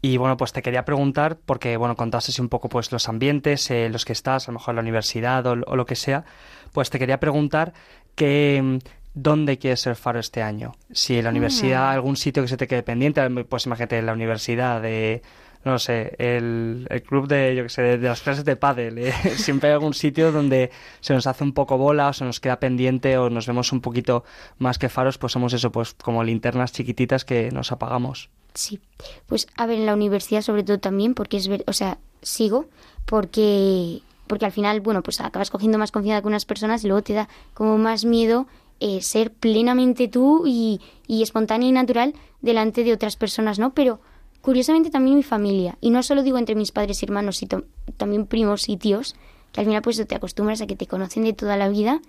[0.01, 4.05] y bueno, pues te quería preguntar, porque bueno, contaste un poco pues los ambientes, los
[4.05, 6.25] que estás, a lo mejor en la universidad o, o, lo que sea,
[6.73, 7.73] pues te quería preguntar
[8.15, 8.81] que,
[9.15, 10.75] dónde quieres ser faro este año.
[10.93, 11.93] Si en la universidad, ah.
[11.93, 15.23] algún sitio que se te quede pendiente, pues imagínate en la universidad de
[15.65, 18.99] no sé, el, el club de, yo que sé, de, las clases de pádel.
[18.99, 19.13] ¿eh?
[19.37, 20.71] Siempre hay algún sitio donde
[21.01, 23.81] se nos hace un poco bola o se nos queda pendiente o nos vemos un
[23.81, 24.25] poquito
[24.59, 28.31] más que faros, pues somos eso, pues como linternas chiquititas que nos apagamos.
[28.55, 28.81] Sí,
[29.27, 32.67] pues a ver, en la universidad sobre todo también, porque es ver, o sea, sigo,
[33.07, 37.03] porque porque al final, bueno, pues acabas cogiendo más confianza con unas personas y luego
[37.03, 38.47] te da como más miedo
[38.85, 43.75] eh, ser plenamente tú y, y espontánea y natural delante de otras personas, ¿no?
[43.75, 44.01] Pero
[44.41, 47.63] curiosamente también mi familia, y no solo digo entre mis padres y hermanos, sino
[47.97, 49.15] también primos y tíos,
[49.53, 52.03] que al final pues te acostumbras a que te conocen de toda la vida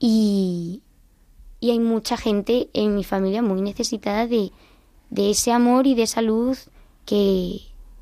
[0.00, 0.82] y,
[1.60, 4.50] y hay mucha gente en mi familia muy necesitada de,
[5.10, 6.68] de ese amor y de esa luz
[7.06, 7.60] que,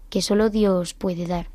[0.09, 1.51] que solo Dios puede dar.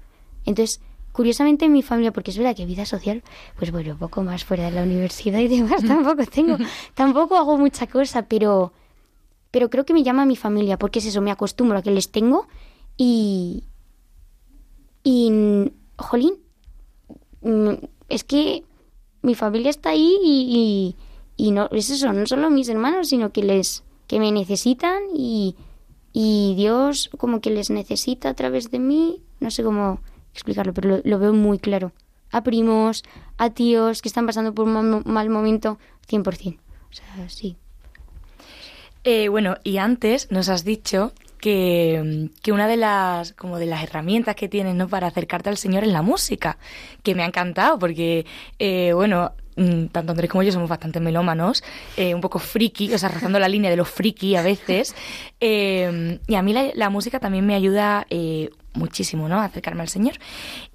[0.46, 0.80] Entonces,
[1.12, 3.22] Curiosamente en mi familia, porque es verdad que vida social,
[3.58, 6.58] pues bueno, poco más fuera de la universidad y demás, tampoco tengo,
[6.94, 8.72] tampoco hago mucha cosa, pero,
[9.52, 12.12] pero creo que me llama mi familia, porque es eso, me acostumbro a que les
[12.12, 12.48] tengo
[12.96, 13.66] y,
[15.04, 16.36] y, jolín,
[17.42, 17.72] mm,
[18.08, 18.64] es que
[19.22, 20.96] mi familia está ahí y,
[21.36, 25.56] y, no, es eso, no solo mis hermanos, sino que les, que me necesitan y,
[26.14, 30.00] y Dios como que les necesita a través de mí, no sé cómo
[30.34, 31.92] explicarlo, pero lo, veo muy claro.
[32.32, 33.04] A primos,
[33.38, 35.78] a tíos que están pasando por un mal, momento,
[36.10, 36.58] 100%.
[36.58, 37.58] O sea, sí.
[39.04, 43.84] Eh, bueno, y antes nos has dicho que, que, una de las como de las
[43.84, 44.88] herramientas que tienes ¿no?
[44.88, 46.58] para acercarte al Señor es la música,
[47.04, 48.26] que me ha encantado porque,
[48.60, 51.64] eh, bueno, mm, tanto Andrés como yo somos bastante melómanos,
[51.98, 54.96] eh, un poco friki, o sea, rozando la línea de los friki a veces,
[55.42, 58.06] eh, y a mí la, la, música también me ayuda
[58.74, 59.40] muchísimo, ¿no?
[59.40, 60.16] Acercarme al Señor.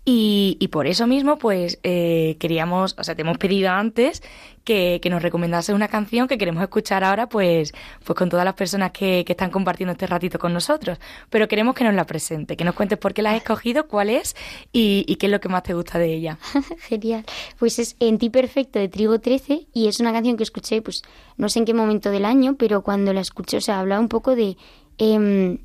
[0.05, 4.23] Y, y por eso mismo, pues eh, queríamos, o sea, te hemos pedido antes
[4.65, 7.73] que, que, nos recomendase una canción que queremos escuchar ahora, pues,
[8.05, 10.99] pues con todas las personas que, que, están compartiendo este ratito con nosotros.
[11.31, 14.11] Pero queremos que nos la presente, que nos cuentes por qué la has escogido, cuál
[14.11, 14.37] es
[14.73, 16.39] y, y qué es lo que más te gusta de ella.
[16.89, 17.25] Genial.
[17.59, 21.03] Pues es En ti perfecto de Trigo 13 y es una canción que escuché, pues,
[21.37, 24.09] no sé en qué momento del año, pero cuando la escuché, o sea, habla un
[24.09, 24.57] poco de
[24.99, 25.59] eh,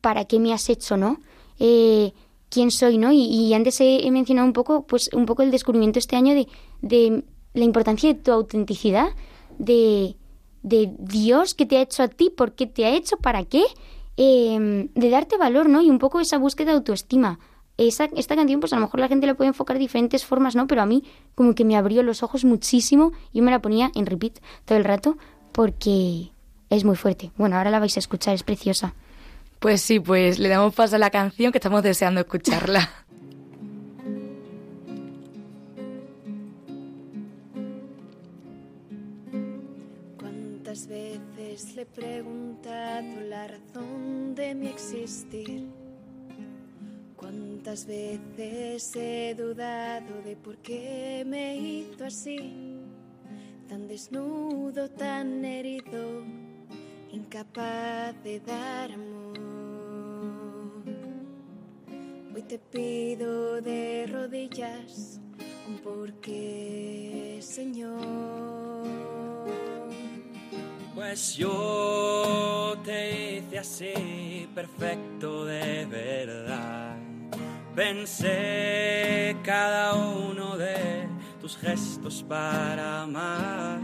[0.00, 1.20] para qué me has hecho, ¿no?
[1.58, 2.12] Eh,
[2.48, 3.12] quién soy, ¿no?
[3.12, 6.48] Y, antes he, mencionado un poco, pues, un poco el descubrimiento este año de,
[6.82, 9.08] de la importancia de tu autenticidad,
[9.58, 10.16] de,
[10.62, 13.64] Dios que te ha hecho a ti, por qué te ha hecho, para qué,
[14.16, 15.80] em, de darte valor, ¿no?
[15.80, 17.38] Y un poco esa búsqueda de autoestima.
[17.78, 20.56] Esa, esta canción, pues a lo mejor la gente la puede enfocar de diferentes formas,
[20.56, 20.66] ¿no?
[20.66, 24.06] Pero a mí como que me abrió los ojos muchísimo y me la ponía en
[24.06, 25.18] repeat todo el rato
[25.52, 26.32] porque
[26.70, 27.30] es muy fuerte.
[27.36, 28.94] Bueno, ahora la vais a escuchar, es preciosa.
[29.58, 32.90] Pues sí, pues le damos paso a la canción que estamos deseando escucharla.
[40.18, 45.66] ¿Cuántas veces le he preguntado la razón de mi existir?
[47.16, 52.78] ¿Cuántas veces he dudado de por qué me hizo así?
[53.68, 56.22] Tan desnudo, tan herido,
[57.10, 59.25] incapaz de dar amor.
[62.48, 65.20] Te pido de rodillas
[65.66, 68.86] un porqué, Señor.
[70.94, 76.96] Pues yo te hice así, perfecto de verdad.
[77.74, 81.08] Pensé cada uno de
[81.40, 83.80] tus gestos para amar,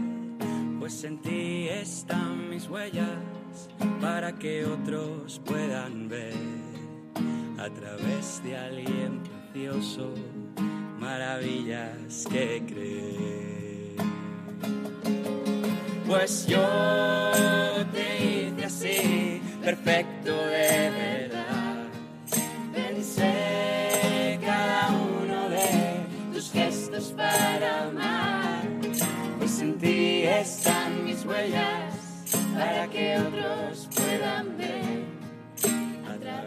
[0.79, 3.69] pues en ti están mis huellas
[4.01, 6.72] para que otros puedan ver
[7.63, 9.23] a través de alguien
[9.53, 10.13] precioso,
[10.99, 13.95] maravillas que creer.
[16.05, 16.59] Pues yo
[17.93, 21.85] te hice así, perfecto de verdad.
[22.73, 28.63] Pensé cada uno de tus gestos para amar,
[29.39, 31.93] pues en ti están mis huellas
[32.53, 34.82] para que otros puedan ver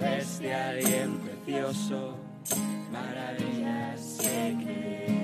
[0.00, 2.16] de alguien precioso,
[2.92, 5.15] maravillas que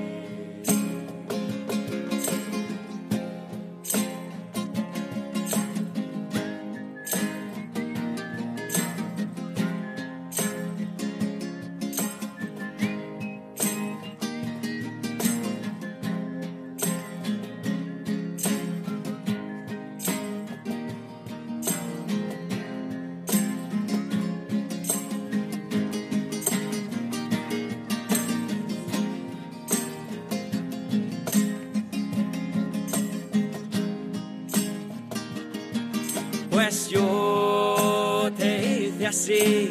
[39.23, 39.62] así,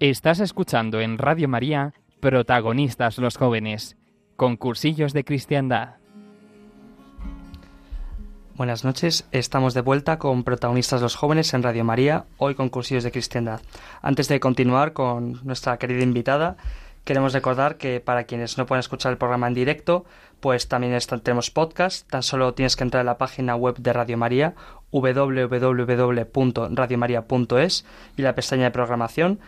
[0.00, 3.98] Estás escuchando en Radio María Protagonistas los jóvenes,
[4.34, 5.96] concursillos de cristiandad.
[8.54, 13.04] Buenas noches, estamos de vuelta con protagonistas los jóvenes en Radio María, hoy con cursillos
[13.04, 13.60] de cristiandad.
[14.00, 16.56] Antes de continuar con nuestra querida invitada,
[17.04, 20.06] queremos recordar que para quienes no pueden escuchar el programa en directo,
[20.40, 24.16] pues también tenemos podcast, tan solo tienes que entrar a la página web de Radio
[24.16, 24.54] María,
[24.90, 27.84] www.radiomaria.es
[28.16, 29.38] y la pestaña de programación,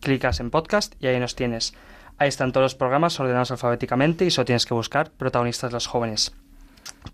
[0.00, 1.74] clicas en podcast y ahí nos tienes.
[2.18, 6.32] Ahí están todos los programas ordenados alfabéticamente y solo tienes que buscar protagonistas los jóvenes.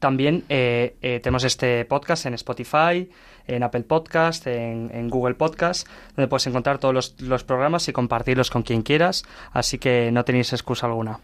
[0.01, 3.09] También eh, eh, tenemos este podcast en Spotify,
[3.47, 8.63] en Apple Podcast, en, Google Podcast, donde puedes encontrar todos los, programas y compartirlos con
[8.63, 11.21] quien quieras, así que no tenéis excusa alguna.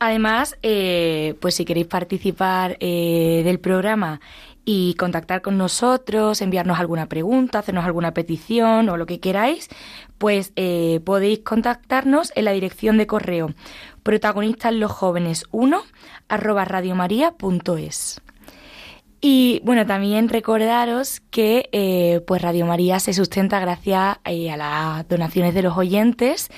[0.00, 4.20] Además, eh, pues si queréis participar del programa
[4.64, 9.68] y contactar con nosotros, enviarnos alguna pregunta, hacernos alguna petición o lo que queráis,
[10.18, 13.54] pues eh, podéis contactarnos en la dirección de correo
[14.02, 15.82] protagonistas los jóvenes 1
[16.28, 16.66] arroba.
[19.24, 25.08] Y bueno, también recordaros que eh, pues Radio María se sustenta gracias eh, a las
[25.08, 26.50] donaciones de los oyentes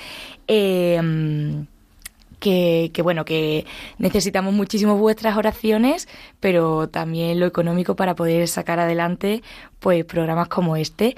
[2.39, 3.65] que, bueno, que
[3.97, 6.07] necesitamos muchísimo vuestras oraciones,
[6.39, 9.43] pero también lo económico para poder sacar adelante
[9.79, 11.15] pues programas como este.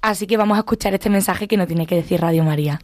[0.00, 2.80] Así que vamos a escuchar este mensaje que nos tiene que decir Radio María.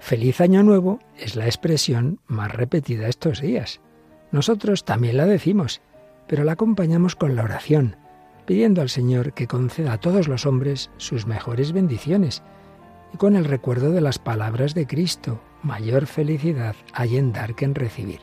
[0.00, 3.80] Feliz Año Nuevo es la expresión más repetida estos días.
[4.30, 5.82] Nosotros también la decimos,
[6.26, 7.96] pero la acompañamos con la oración,
[8.46, 12.42] pidiendo al Señor que conceda a todos los hombres sus mejores bendiciones
[13.12, 17.64] y con el recuerdo de las palabras de Cristo, mayor felicidad hay en dar que
[17.64, 18.20] en recibir.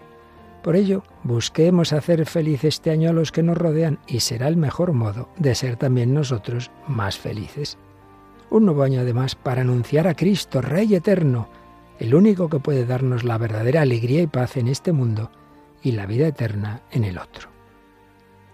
[0.64, 4.58] Por ello, busquemos hacer feliz este año a los que nos rodean y será el
[4.58, 7.78] mejor modo de ser también nosotros más felices.
[8.50, 11.50] Un nuevo año además para anunciar a Cristo, Rey eterno,
[12.00, 15.32] el único que puede darnos la verdadera alegría y paz en este mundo
[15.84, 17.50] y la vida eterna en el otro.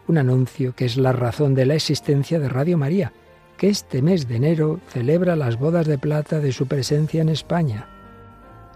[0.07, 3.13] Un anuncio que es la razón de la existencia de Radio María,
[3.61, 7.85] que este mes de enero celebra las bodas de plata de su presencia en España.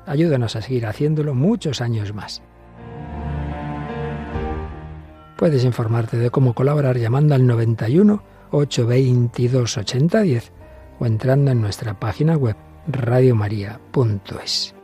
[0.05, 2.43] Ayúdanos a seguir haciéndolo muchos años más.
[5.37, 8.21] Puedes informarte de cómo colaborar llamando al 91
[8.51, 10.51] 822 8010
[10.99, 12.55] o entrando en nuestra página web
[12.87, 14.75] radiomaria.es.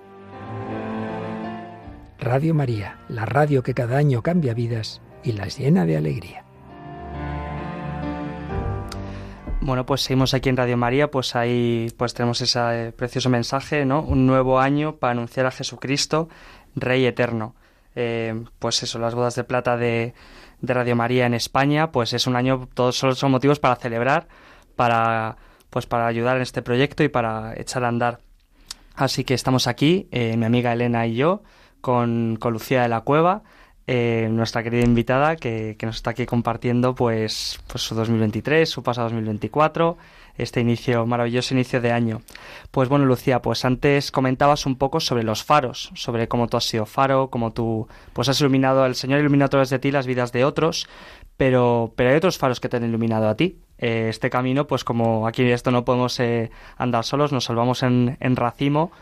[2.19, 6.43] Radio María, la radio que cada año cambia vidas y las llena de alegría.
[9.63, 13.85] Bueno, pues seguimos aquí en Radio María, pues ahí pues tenemos ese eh, precioso mensaje,
[13.85, 14.01] ¿no?
[14.01, 16.29] Un nuevo año para anunciar a Jesucristo,
[16.75, 17.53] Rey Eterno.
[17.95, 20.15] Eh, pues eso, las bodas de plata de,
[20.61, 24.27] de, Radio María en España, pues es un año, todos son motivos para celebrar,
[24.75, 25.37] para
[25.69, 28.19] pues para ayudar en este proyecto y para echar a andar.
[28.95, 31.43] Así que estamos aquí, eh, mi amiga Elena y yo,
[31.81, 33.43] con, con Lucía de la Cueva,
[33.93, 39.09] eh, nuestra querida invitada que, nos está aquí compartiendo pues, pues su 2023, su pasado
[39.09, 39.97] 2024,
[40.37, 42.21] este inicio, maravilloso inicio de año.
[42.71, 46.63] Pues bueno, Lucía, pues antes comentabas un poco sobre los faros, sobre cómo tú has
[46.63, 50.07] sido faro, cómo tú pues has iluminado, el Señor iluminado a través de ti las
[50.07, 50.87] vidas de otros,
[51.35, 53.57] pero, pero hay otros faros que te han iluminado a ti.
[53.77, 58.15] Eh, este camino, pues como aquí esto no podemos eh, andar solos, nos salvamos en,
[58.21, 58.93] en racimo,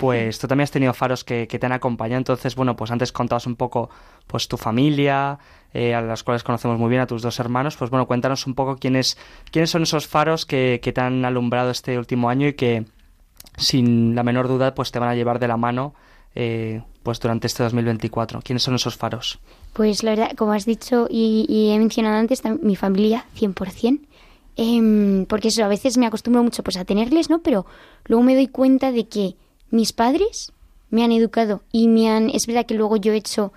[0.00, 2.16] pues tú también has tenido faros que, te han acompañado.
[2.16, 3.90] Entonces, bueno, pues antes contabas un poco
[4.26, 5.38] pues tu familia,
[5.74, 7.76] eh, a las cuales conocemos muy bien, a tus dos hermanos.
[7.76, 9.18] Pues bueno, cuéntanos un poco quiénes,
[9.50, 12.86] quiénes son esos faros que, te han alumbrado este último año y que,
[13.58, 15.92] sin la menor duda, pues te van a llevar de la mano
[16.34, 18.40] eh, pues durante este 2024.
[18.40, 19.38] ¿Quiénes son esos faros?
[19.74, 24.00] Pues la verdad, como has dicho y, he mencionado antes, mi familia 100%.
[24.56, 27.40] Em, porque eso, a veces me acostumbro mucho pues a tenerles, ¿no?
[27.40, 27.66] Pero
[28.06, 29.36] luego me doy cuenta de que
[29.70, 30.52] mis padres
[30.90, 32.30] me han educado y me han...
[32.30, 33.52] Es verdad que luego yo he hecho,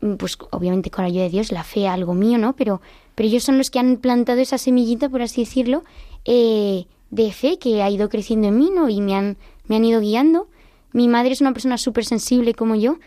[0.00, 2.54] mm, pues obviamente con la ayuda de Dios, la fe algo mío, ¿no?
[2.54, 2.80] Pero,
[3.14, 5.84] pero ellos son los que han plantado esa semillita, por así decirlo,
[6.24, 8.88] eh, de fe que ha ido creciendo en mí, ¿no?
[8.88, 10.48] Y me han, me han ido guiando.
[10.92, 12.98] Mi madre es una persona súper sensible como yo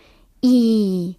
[0.41, 1.17] y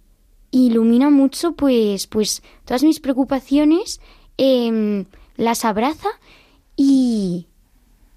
[0.51, 4.01] ilumina mucho, pues, pues todas mis preocupaciones,
[4.37, 5.05] em,
[5.37, 6.09] las abraza
[6.75, 7.47] y,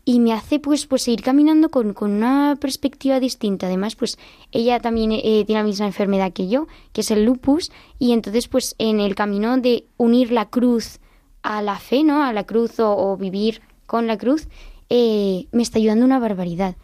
[0.05, 3.67] y me hace pues pues seguir caminando con, una perspectiva distinta.
[3.67, 4.19] Además pues
[4.53, 8.49] ella también eh, tiene la misma enfermedad que yo que es el lupus y entonces
[8.49, 11.01] pues en el camino de unir la cruz
[11.43, 14.49] a la fe no a la cruz o, vivir con la cruz
[14.91, 16.77] eh, me está ayudando una barbaridad.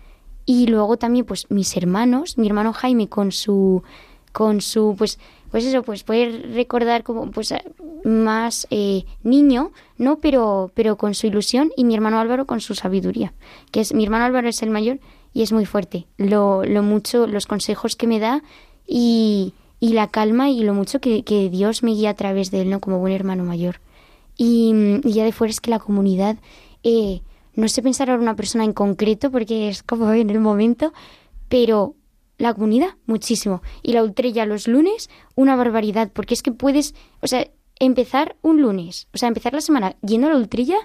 [0.47, 3.83] Y luego también pues mis hermanos mi hermano Jaime con su
[4.33, 5.19] con su pues
[5.51, 7.53] pues eso, pues poder recordar como pues
[8.05, 10.19] más eh, niño, ¿no?
[10.19, 13.33] Pero, pero con su ilusión y mi hermano Álvaro con su sabiduría.
[13.71, 15.01] Que es, mi hermano Álvaro es el mayor
[15.33, 16.07] y es muy fuerte.
[16.17, 18.43] Lo, lo mucho, los consejos que me da
[18.87, 22.63] y, y la calma y lo mucho que, que Dios me guía a través de
[22.63, 22.81] él, ¿no?
[22.81, 23.81] Como buen hermano mayor.
[24.37, 24.73] Y,
[25.05, 26.37] y ya de fuera es que la comunidad,
[26.83, 27.21] eh,
[27.55, 30.93] no sé pensar ahora una persona en concreto porque es como en el momento,
[31.49, 31.95] pero
[32.41, 33.63] la comunidad, muchísimo.
[33.83, 37.47] Y la ultrella los lunes, una barbaridad, porque es que puedes, o sea,
[37.79, 40.77] empezar un lunes, o sea, empezar la semana yendo a la ultrella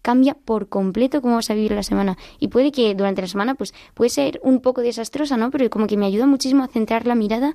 [0.00, 2.16] cambia por completo cómo vas a vivir la semana.
[2.40, 5.50] Y puede que durante la semana, pues, puede ser un poco desastrosa, ¿no?
[5.50, 7.54] Pero como que me ayuda muchísimo a centrar la mirada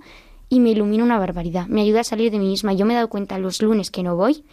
[0.49, 1.67] y me ilumina una barbaridad.
[1.67, 2.73] Me ayuda a salir de mí misma.
[2.73, 4.45] Yo me he dado cuenta los lunes que no voy,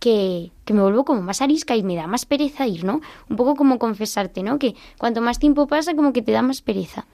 [0.00, 3.00] que, que, me vuelvo como más arisca y me da más pereza ir, ¿no?
[3.28, 4.58] Un poco como confesarte, ¿no?
[4.58, 7.06] Que cuanto más tiempo pasa, como que te da más pereza.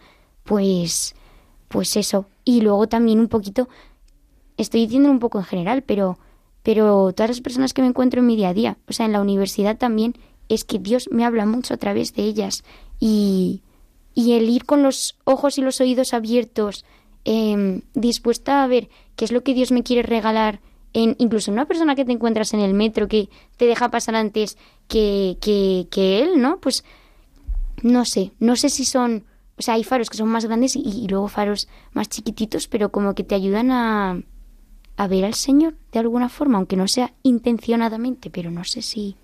[0.44, 1.16] Pues,
[1.68, 2.26] pues eso.
[2.44, 3.68] Y luego también un poquito,
[4.56, 6.18] estoy diciendo un poco en general, pero,
[6.62, 9.12] pero todas las personas que me encuentro en mi día a día, o sea, en
[9.12, 10.14] la universidad también,
[10.48, 12.64] es que Dios me habla mucho a través de ellas
[12.98, 13.62] y,
[14.14, 16.84] y el ir con los ojos y los oídos abiertos,
[17.24, 20.60] eh, dispuesta a ver qué es lo que Dios me quiere regalar,
[20.94, 24.56] en, incluso una persona que te encuentras en el metro que te deja pasar antes
[24.88, 26.58] que, que él, ¿no?
[26.58, 26.82] Pues
[27.82, 29.24] no sé, no sé si son,
[29.58, 32.90] o sea, hay faros que son más grandes y, y luego faros más chiquititos, pero
[32.90, 34.20] como que te ayudan a,
[34.96, 39.16] a ver al Señor de alguna forma, aunque no sea intencionadamente, pero no sé si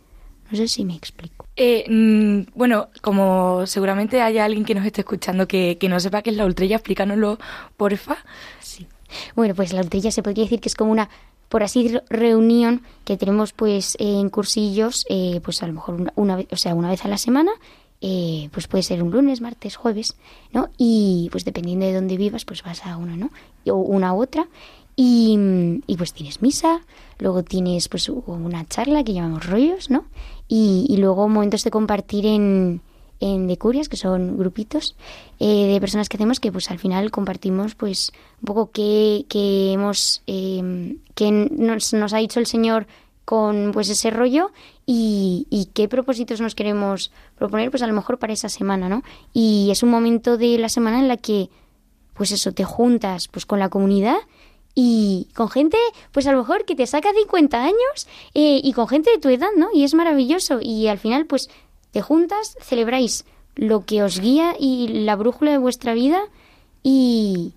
[0.51, 1.47] no sé si me explico.
[1.57, 6.23] Eh, mm, bueno, como seguramente haya alguien que nos esté escuchando que, que no sepa
[6.23, 7.39] qué es la ultrella, explícanoslo,
[7.77, 8.19] porfa.
[8.61, 8.87] Sí.
[9.35, 11.09] Bueno, pues la ultrella se podría decir que es como una,
[11.49, 16.13] por así decirlo, reunión que tenemos pues en cursillos, eh, pues a lo mejor una,
[16.17, 17.53] una, vez, o sea, una vez a la semana.
[18.01, 20.17] Eh, pues puede ser un lunes, martes, jueves,
[20.53, 20.69] ¿no?
[20.77, 23.31] Y pues dependiendo de dónde vivas, pues vas a una, ¿no?
[23.67, 24.47] O una u otra.
[24.97, 25.37] Y,
[25.87, 26.81] y, pues tienes misa,
[27.19, 30.05] luego tienes pues una charla que llamamos rollos, ¿no?
[30.47, 32.81] Y, luego momentos de compartir en,
[33.21, 34.95] en decurias, que son grupitos
[35.41, 39.73] eh, de personas que hacemos que pues al final compartimos pues un poco qué, qué
[39.73, 40.97] hemos, eh,
[41.51, 42.87] nos, nos ha dicho el Señor
[43.25, 44.51] con pues ese rollo
[44.87, 49.03] y, y, qué propósitos nos queremos proponer pues a lo mejor para esa semana, ¿no?
[49.33, 51.49] Y es un momento de la semana en la que
[52.15, 54.17] pues eso, te juntas pues con la comunidad
[54.75, 55.79] y con gente,
[56.11, 59.29] pues a lo mejor que te saca 50 años eh, y con gente de tu
[59.29, 59.69] edad, ¿no?
[59.73, 60.59] Y es maravilloso.
[60.61, 61.49] Y al final, pues
[61.93, 66.21] te juntas, celebráis lo que os guía y la brújula de vuestra vida
[66.83, 67.55] y,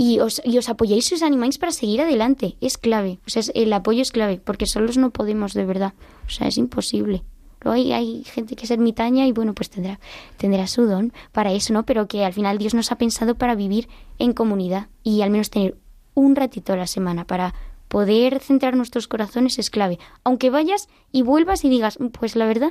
[0.00, 2.56] y, os, y os apoyáis y os animáis para seguir adelante.
[2.60, 3.18] Es clave.
[3.26, 5.92] O sea, es, el apoyo es clave, porque solos no podemos de verdad.
[6.24, 7.24] O sea, es imposible.
[7.62, 9.98] Luego hay, hay, gente que es ermitaña y bueno, pues tendrá,
[10.36, 11.84] tendrá su don para eso, ¿no?
[11.84, 13.88] Pero que al final Dios nos ha pensado para vivir
[14.20, 15.76] en comunidad y al menos tener
[16.14, 17.54] un ratito a la semana para
[17.88, 19.98] poder centrar nuestros corazones es clave.
[20.22, 22.70] Aunque vayas y vuelvas y digas, pues la verdad,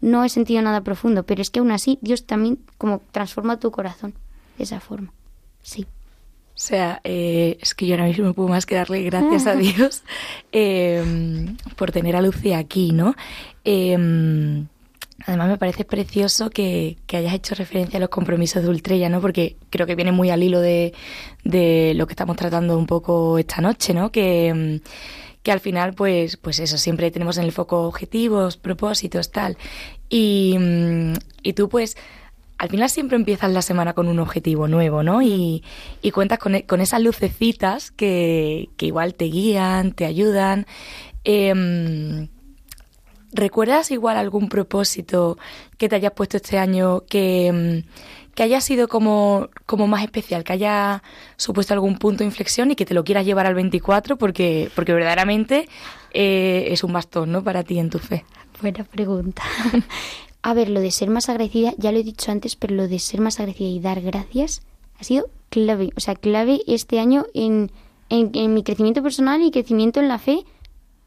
[0.00, 3.72] no he sentido nada profundo, pero es que aún así Dios también como transforma tu
[3.72, 4.14] corazón
[4.56, 5.12] de esa forma.
[5.62, 5.84] Sí.
[6.60, 9.54] O sea, eh, es que yo ahora mismo no puedo más que darle gracias a
[9.56, 10.02] Dios
[10.52, 11.02] eh,
[11.74, 13.14] por tener a Lucía aquí, ¿no?
[13.64, 14.66] Eh,
[15.26, 19.20] Además me parece precioso que, que, hayas hecho referencia a los compromisos de Ultrella, ¿no?
[19.20, 20.94] Porque creo que viene muy al hilo de,
[21.44, 24.10] de lo que estamos tratando un poco esta noche, ¿no?
[24.10, 24.80] Que,
[25.42, 29.58] que al final, pues, pues eso, siempre tenemos en el foco objetivos, propósitos, tal.
[30.08, 30.56] Y,
[31.42, 31.98] y tú, pues,
[32.60, 35.22] al final siempre empiezas la semana con un objetivo nuevo, ¿no?
[35.22, 35.64] Y,
[36.02, 40.66] y cuentas con, con, esas lucecitas que, que igual te guían, te ayudan.
[41.24, 42.28] Eh,
[43.32, 45.38] ¿Recuerdas igual algún propósito
[45.78, 47.82] que te hayas puesto este año que,
[48.34, 51.02] que haya sido como, como más especial, que haya
[51.38, 54.92] supuesto algún punto de inflexión y que te lo quieras llevar al 24 porque, porque
[54.92, 55.66] verdaderamente
[56.12, 57.42] eh, es un bastón ¿no?
[57.42, 58.26] para ti en tu fe?
[58.60, 59.42] Buena pregunta.
[60.42, 62.98] A ver, lo de ser más agradecida, ya lo he dicho antes, pero lo de
[62.98, 64.62] ser más agradecida y dar gracias
[64.98, 65.90] ha sido clave.
[65.96, 67.70] O sea, clave este año en,
[68.08, 70.44] en, en mi crecimiento personal y crecimiento en la fe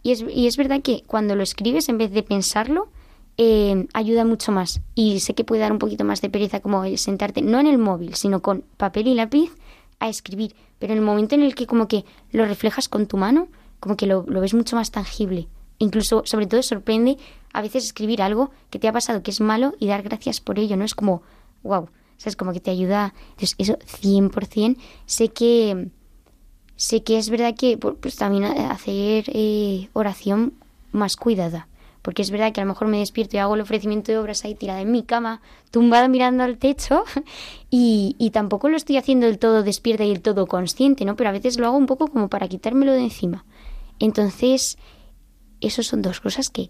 [0.04, 2.90] y es, y es verdad que cuando lo escribes, en vez de pensarlo,
[3.38, 4.82] eh, ayuda mucho más.
[4.94, 7.78] Y sé que puede dar un poquito más de pereza como sentarte, no en el
[7.78, 9.52] móvil, sino con papel y lápiz
[10.00, 10.56] a escribir.
[10.78, 13.48] Pero en el momento en el que como que lo reflejas con tu mano,
[13.80, 15.48] como que lo, lo ves mucho más tangible.
[15.80, 17.18] Incluso, sobre todo, sorprende
[17.54, 20.60] a veces escribir algo que te ha pasado que es malo y dar gracias por
[20.60, 20.84] ello, ¿no?
[20.84, 21.22] Es como,
[21.64, 21.88] wow,
[22.26, 23.14] es como que te ayuda.
[23.32, 25.90] Entonces, eso 100% sé que
[26.76, 30.54] sé que es verdad que pues también hacer eh, oración
[30.92, 31.68] más cuidada.
[32.02, 34.44] Porque es verdad que a lo mejor me despierto y hago el ofrecimiento de obras
[34.44, 35.42] ahí tirada en mi cama,
[35.72, 37.06] tumbada mirando al techo,
[37.70, 41.16] y, y tampoco lo estoy haciendo del todo despierta y del todo consciente, ¿no?
[41.16, 43.46] Pero a veces lo hago un poco como para quitármelo de encima.
[44.00, 44.78] Entonces,
[45.62, 46.70] esas son dos cosas que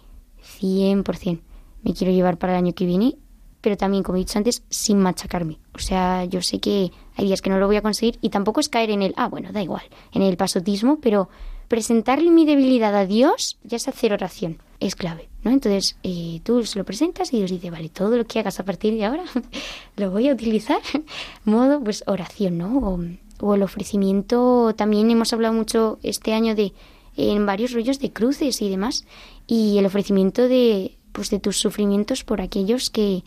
[0.59, 1.39] 100%
[1.83, 3.17] me quiero llevar para el año que viene,
[3.61, 5.59] pero también, como he dicho antes, sin machacarme.
[5.73, 8.59] O sea, yo sé que hay días que no lo voy a conseguir y tampoco
[8.59, 11.29] es caer en el, ah, bueno, da igual, en el pasotismo, pero
[11.67, 15.51] presentarle mi debilidad a Dios ya es hacer oración, es clave, ¿no?
[15.51, 18.65] Entonces eh, tú se lo presentas y Dios dice, vale, todo lo que hagas a
[18.65, 19.23] partir de ahora
[19.97, 20.79] lo voy a utilizar,
[21.45, 22.77] modo, pues oración, ¿no?
[22.79, 22.99] O,
[23.39, 26.73] o el ofrecimiento, también hemos hablado mucho este año de
[27.15, 29.05] en varios rollos de cruces y demás,
[29.47, 33.23] y el ofrecimiento de, pues de tus sufrimientos por aquellos que,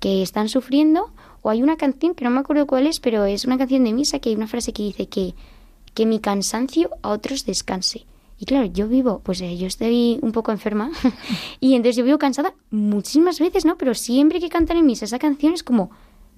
[0.00, 1.12] que están sufriendo.
[1.42, 3.92] O hay una canción que no me acuerdo cuál es, pero es una canción de
[3.92, 5.34] misa que hay una frase que dice que,
[5.94, 8.06] que mi cansancio a otros descanse.
[8.38, 10.90] Y claro, yo vivo, pues eh, yo estoy un poco enferma
[11.60, 13.78] y entonces yo vivo cansada muchísimas veces, ¿no?
[13.78, 15.90] Pero siempre que cantan en misa esa canción es como,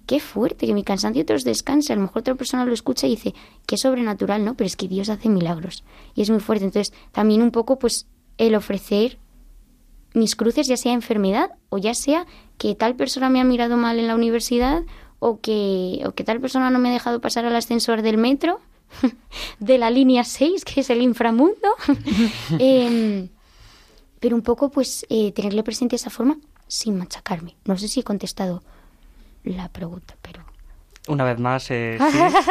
[0.07, 1.93] qué fuerte, que mi cansancio a otros descanse.
[1.93, 3.35] A lo mejor otra persona lo escucha y dice,
[3.67, 4.55] qué sobrenatural, ¿no?
[4.55, 6.65] Pero es que Dios hace milagros y es muy fuerte.
[6.67, 8.07] Entonces, también un poco, pues,
[8.39, 9.19] el ofrecer
[10.15, 12.27] mis cruces, ya sea enfermedad o ya sea
[12.57, 14.83] que tal persona me ha mirado mal en la universidad
[15.19, 18.61] o que, o que tal persona no me ha dejado pasar al ascensor del metro,
[19.59, 21.69] de la línea 6, que es el inframundo.
[22.59, 23.29] Em,
[24.21, 27.57] pero un poco, pues, eh, tenerle presente esa forma sin machacarme.
[27.65, 28.63] No sé si he contestado
[29.43, 30.54] la pregunta, pero...
[31.09, 31.99] Una vez más, eh,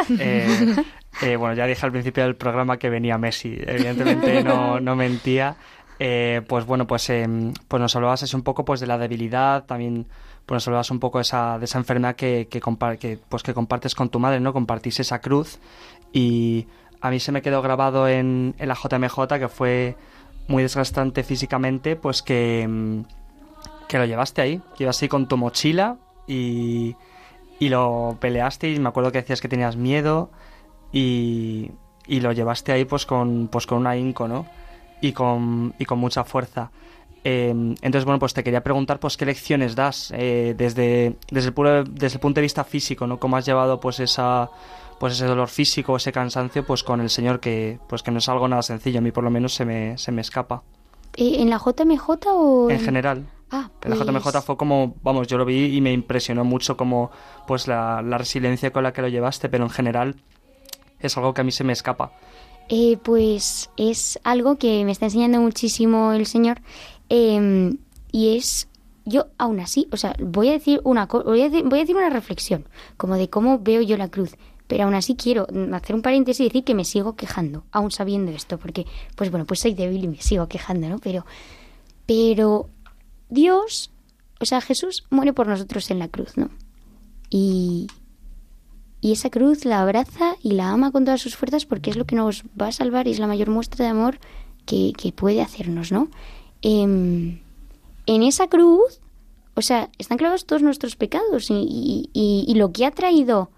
[0.06, 0.14] sí.
[0.20, 0.76] Eh,
[1.22, 3.56] eh, bueno, ya dije al principio del programa que venía Messi.
[3.66, 5.56] Evidentemente no, no mentía.
[5.98, 9.64] Eh, pues bueno, pues, em, pues nos hablabas así un poco pues de la debilidad,
[9.64, 10.06] también
[10.44, 12.60] pues nos hablabas un poco de esa, de esa enfermedad que, que,
[12.98, 14.52] que, pues que compartes con tu madre, ¿no?
[14.52, 15.58] Compartís esa cruz
[16.12, 16.66] y
[17.00, 19.96] a mí se me quedó grabado en, en la JMJ que fue
[20.48, 23.04] muy desgastante físicamente, pues que, em,
[23.88, 25.96] que lo llevaste ahí, que ibas así con tu mochila
[26.26, 26.96] y,
[27.58, 30.30] y lo peleaste y me acuerdo que decías que tenías miedo
[30.92, 31.70] y,
[32.06, 34.46] y lo llevaste ahí pues con, pues con un ahínco, ¿no?
[35.00, 36.70] y con, y con mucha fuerza.
[37.24, 41.54] Eh, entonces, bueno, pues te quería preguntar, pues, ¿qué lecciones das eh, desde, desde, el
[41.54, 43.18] puro, desde el punto de vista físico, ¿no?
[43.18, 44.50] ¿Cómo has llevado, pues, esa,
[44.98, 48.28] pues, ese dolor físico, ese cansancio, pues, con el Señor, que, pues, que no es
[48.28, 50.62] algo nada sencillo, a mí por lo menos se me, se me escapa.
[51.16, 52.70] ¿En la JMJ o...?
[52.70, 53.26] En general.
[53.54, 57.10] Ah, la JMJ pues fue como, vamos, yo lo vi y me impresionó mucho como,
[57.46, 60.16] pues, la, la resiliencia con la que lo llevaste, pero en general
[60.98, 62.12] es algo que a mí se me escapa.
[62.68, 66.62] Eh, pues es algo que me está enseñando muchísimo el Señor
[67.10, 67.76] eh,
[68.10, 68.68] y es
[69.04, 71.94] yo aún así, o sea, voy a decir una voy a, decir, voy a decir
[71.94, 74.36] una reflexión como de cómo veo yo la cruz,
[74.66, 78.32] pero aún así quiero hacer un paréntesis y decir que me sigo quejando, aún sabiendo
[78.32, 80.98] esto, porque pues bueno, pues soy débil y me sigo quejando, ¿no?
[81.00, 81.26] Pero
[82.06, 82.70] pero
[83.34, 83.90] Dios,
[84.40, 86.48] o sea, Jesús muere por nosotros en la cruz, ¿no?
[87.28, 87.88] Y
[89.04, 92.06] y esa cruz la abraza y la ama con todas sus fuerzas porque es lo
[92.06, 94.18] que nos va a salvar y es la mayor muestra de amor
[94.64, 96.08] que, que puede hacernos, ¿no?
[96.62, 96.80] Eh,
[98.06, 99.00] en esa cruz,
[99.52, 103.50] o sea, están clavados todos nuestros pecados y, y, lo que ha traído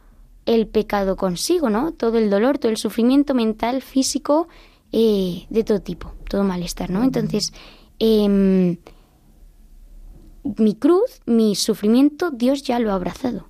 [0.46, 1.92] el pecado consigo, ¿no?
[1.92, 4.48] Todo el dolor, todo el sufrimiento mental, físico,
[4.90, 7.04] eh, de todo tipo, todo malestar, ¿no?
[7.04, 7.52] Entonces,
[8.00, 8.78] eh,
[10.58, 13.48] mi cruz, mi sufrimiento, Dios ya lo ha abrazado.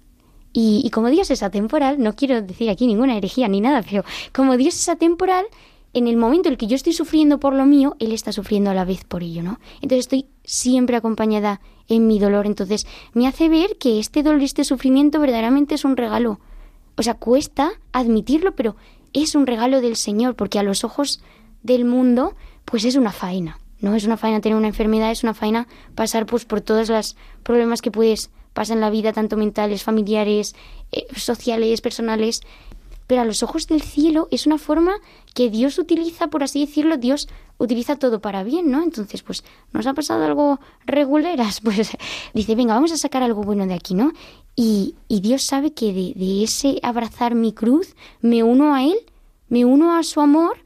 [0.59, 4.57] Y, como Dios es atemporal, no quiero decir aquí ninguna herejía ni nada, pero como
[4.57, 5.45] Dios es atemporal,
[5.93, 8.71] en el momento en el que yo estoy sufriendo por lo mío, Él está sufriendo
[8.71, 9.61] a la vez por ello, ¿no?
[9.77, 12.47] Entonces estoy siempre acompañada en mi dolor.
[12.47, 16.41] Entonces me hace ver que este dolor este sufrimiento verdaderamente es un regalo.
[16.97, 18.77] O sea, cuesta admitirlo, pero
[19.13, 21.21] es un regalo del Señor, porque a los ojos
[21.63, 22.35] del mundo,
[22.65, 23.59] pues es una faena.
[23.81, 27.17] No es una faena tener una enfermedad, es una faena pasar pues por todos los
[27.43, 30.57] problemas que puedes pasa en la vida, tanto mentales, familiares,
[30.91, 32.41] eh, sociales, personales.
[33.07, 34.95] Pero a los ojos del cielo es una forma
[35.35, 38.83] que Dios utiliza, por así decirlo, Dios utiliza todo para bien, ¿no?
[38.83, 41.61] Entonces, pues, ¿nos ha pasado algo reguleras?
[41.65, 41.97] Pues
[42.35, 44.13] dice, venga, vamos a sacar algo bueno de aquí, ¿no?
[44.57, 48.97] Y, y Dios sabe que de, de, ese abrazar mi cruz me uno a Él,
[49.49, 50.57] me uno a su amor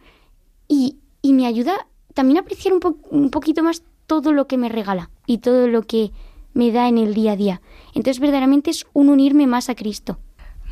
[0.69, 4.69] y, y me ayuda también apreciar un, po un poquito más todo lo que me
[4.69, 6.11] regala y todo lo que
[6.53, 7.61] me da en el día a día.
[7.95, 10.19] Entonces verdaderamente es un unirme más a Cristo.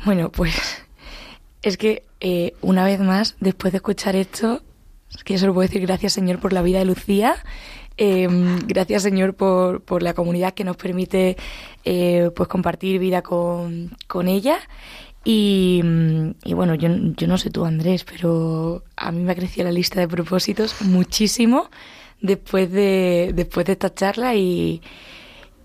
[0.05, 0.55] Bueno, pues
[1.61, 4.61] es que eh, una vez más, después de escuchar esto,
[5.13, 7.35] es que yo solo puedo decir gracias Señor por la vida de Lucía,
[7.97, 8.27] eh,
[8.65, 11.35] gracias Señor por, por, la comunidad que nos permite
[11.83, 14.57] eh, pues compartir vida con, con ella.
[15.31, 15.83] Y,
[16.43, 19.71] y, bueno, yo, yo no sé tú Andrés, pero a mí me ha crecido la
[19.71, 21.69] lista de propósitos muchísimo
[22.19, 24.81] después de, después de esta charla y,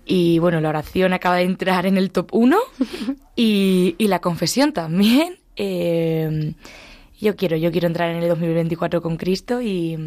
[0.05, 2.59] y bueno, la oración acaba de entrar en el top 1
[3.35, 5.37] y, y la confesión también.
[5.57, 6.53] Eh,
[7.21, 9.97] yo quiero, yo quiero entrar en el 2024 con Cristo y,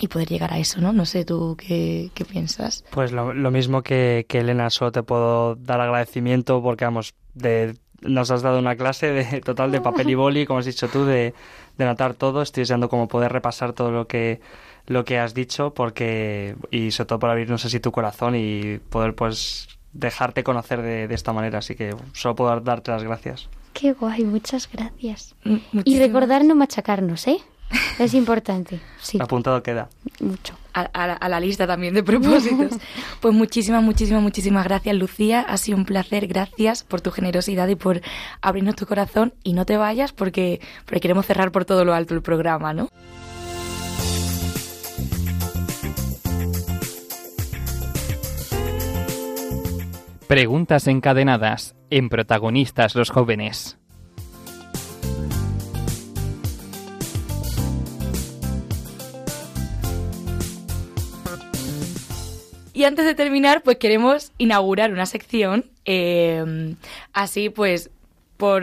[0.00, 0.90] y poder llegar a eso, ¿no?
[0.94, 2.82] No sé tú qué, qué piensas.
[2.90, 7.74] Pues lo, lo mismo que, que, Elena, solo te puedo dar agradecimiento porque, vamos, de,
[8.02, 11.04] nos has dado una clase de total de papel y boli, como has dicho tú,
[11.04, 11.34] de,
[11.76, 12.42] de notar todo.
[12.42, 14.40] Estoy deseando como poder repasar todo lo que
[14.86, 19.14] lo que has dicho porque y sobre todo para abrirnos así tu corazón y poder
[19.14, 21.58] pues dejarte conocer de, de esta manera.
[21.58, 23.48] Así que solo puedo darte las gracias.
[23.74, 25.34] Qué guay, muchas gracias.
[25.44, 25.86] Muchísimas.
[25.86, 27.38] Y recordar no machacarnos, ¿eh?
[27.98, 28.80] Es importante.
[29.00, 29.18] Sí.
[29.20, 29.88] Apuntado queda.
[30.20, 30.54] Mucho.
[30.72, 32.78] A, a, la, a, la, lista también de propósitos.
[33.20, 35.40] pues muchísimas, muchísimas, muchísimas gracias, Lucía.
[35.40, 36.26] Ha sido un placer.
[36.26, 38.00] Gracias por tu generosidad y por
[38.40, 39.34] abrirnos tu corazón.
[39.42, 42.88] Y no te vayas porque, porque queremos cerrar por todo lo alto el programa, ¿no?
[50.28, 53.78] Preguntas encadenadas en protagonistas los jóvenes.
[62.78, 66.76] Y antes de terminar, pues queremos inaugurar una sección, eh,
[67.12, 67.90] así pues,
[68.36, 68.62] por,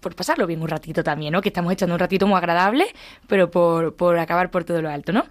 [0.00, 1.40] por, pasarlo bien un ratito también, ¿no?
[1.40, 2.84] Que estamos echando un ratito muy agradable,
[3.28, 5.24] pero por, por acabar por todo lo alto, ¿no?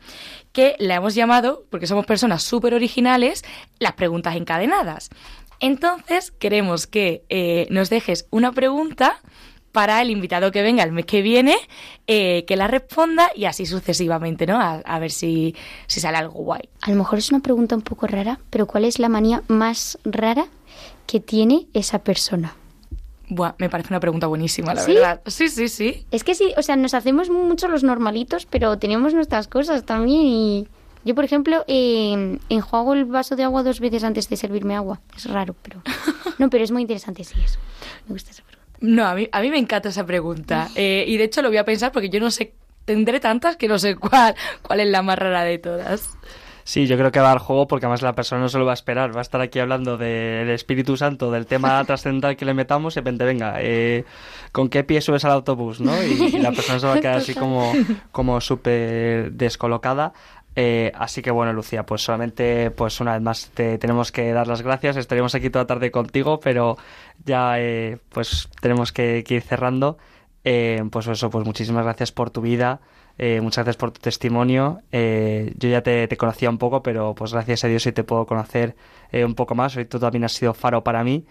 [0.53, 3.43] Que la hemos llamado, porque somos personas súper originales,
[3.77, 5.11] las preguntas encadenadas.
[5.59, 9.19] Entonces, queremos que eh, nos dejes una pregunta
[9.71, 11.55] para el invitado que venga el mes que viene,
[12.07, 14.59] eh, que la responda y así sucesivamente, ¿no?
[14.59, 15.55] A, a, ver si,
[15.87, 16.69] si sale algo guay.
[16.81, 19.97] A lo mejor es una pregunta un poco rara, pero ¿cuál es la manía más
[20.03, 20.47] rara
[21.05, 22.55] que tiene esa persona?
[23.29, 24.95] Buah, me parece una pregunta buenísima, la ¿Sí?
[24.95, 25.21] verdad.
[25.27, 26.05] Sí, sí, sí.
[26.09, 30.21] Es que sí, o sea, nos hacemos mucho los normalitos, pero tenemos nuestras cosas también
[30.21, 30.67] y...
[31.05, 34.99] Yo, por ejemplo, eh, enjuago el vaso de agua dos veces antes de servirme agua.
[35.15, 35.81] Es raro, pero...
[36.39, 37.59] No, pero es muy interesante, sí, eso.
[38.07, 38.48] Me gusta pregunta.
[38.81, 40.69] No, a mí, a mí me encanta esa pregunta.
[40.75, 42.53] Eh, y de hecho lo voy a pensar porque yo no sé,
[42.85, 46.17] tendré tantas que no sé cuál, cuál es la más rara de todas.
[46.69, 48.73] Sí, yo creo que va al juego porque además la persona no se lo va
[48.73, 49.15] a esperar.
[49.15, 52.95] Va a estar aquí hablando del Espíritu Santo, del tema trascendental que le metamos y
[52.95, 54.05] de repente, venga, eh,
[54.51, 55.81] ¿con qué pie subes al autobús?
[55.81, 55.91] ¿no?
[56.03, 57.73] Y, y la persona se va a quedar así como,
[58.11, 60.13] como súper descolocada.
[60.61, 64.45] Eh, así que bueno, Lucía, pues solamente pues una vez más te tenemos que dar
[64.45, 64.97] las gracias.
[64.97, 66.77] Estaríamos aquí toda tarde contigo, pero
[67.23, 69.97] ya eh, pues tenemos que, que ir cerrando.
[70.43, 72.81] Eh, pues eso, pues muchísimas gracias por tu vida,
[73.17, 74.81] muchas gracias por tu testimonio.
[74.91, 78.25] yo ya te, te, conocía un poco, pero pues gracias a Dios hoy te puedo
[78.25, 78.75] conocer
[79.13, 79.77] un poco más.
[79.77, 81.25] Hoy tú también has sido faro para mí,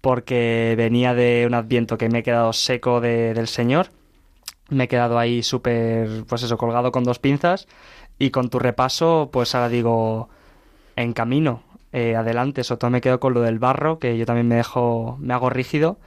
[0.00, 3.88] porque venía de un adviento que me he quedado seco de, del Señor.
[4.70, 7.66] Me he quedado ahí súper, pues eso, colgado con dos pinzas.
[8.20, 10.28] Y con tu repaso, pues ahora digo,
[10.94, 14.46] en camino, eh, adelante, sobre todo me quedo con lo del barro, que yo también
[14.46, 15.98] me dejo, me hago rígido,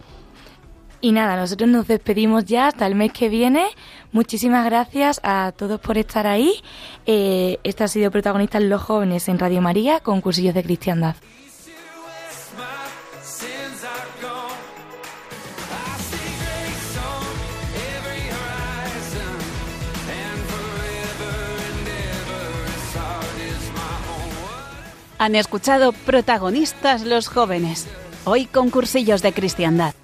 [1.04, 3.66] Y nada, nosotros nos despedimos ya hasta el mes que viene.
[4.12, 6.54] Muchísimas gracias a todos por estar ahí.
[7.04, 11.14] Eh, este ha sido Protagonistas los Jóvenes en Radio María con cursillos de cristiandad.
[25.18, 27.88] Han escuchado Protagonistas los jóvenes,
[28.24, 29.94] hoy con cursillos de cristiandad.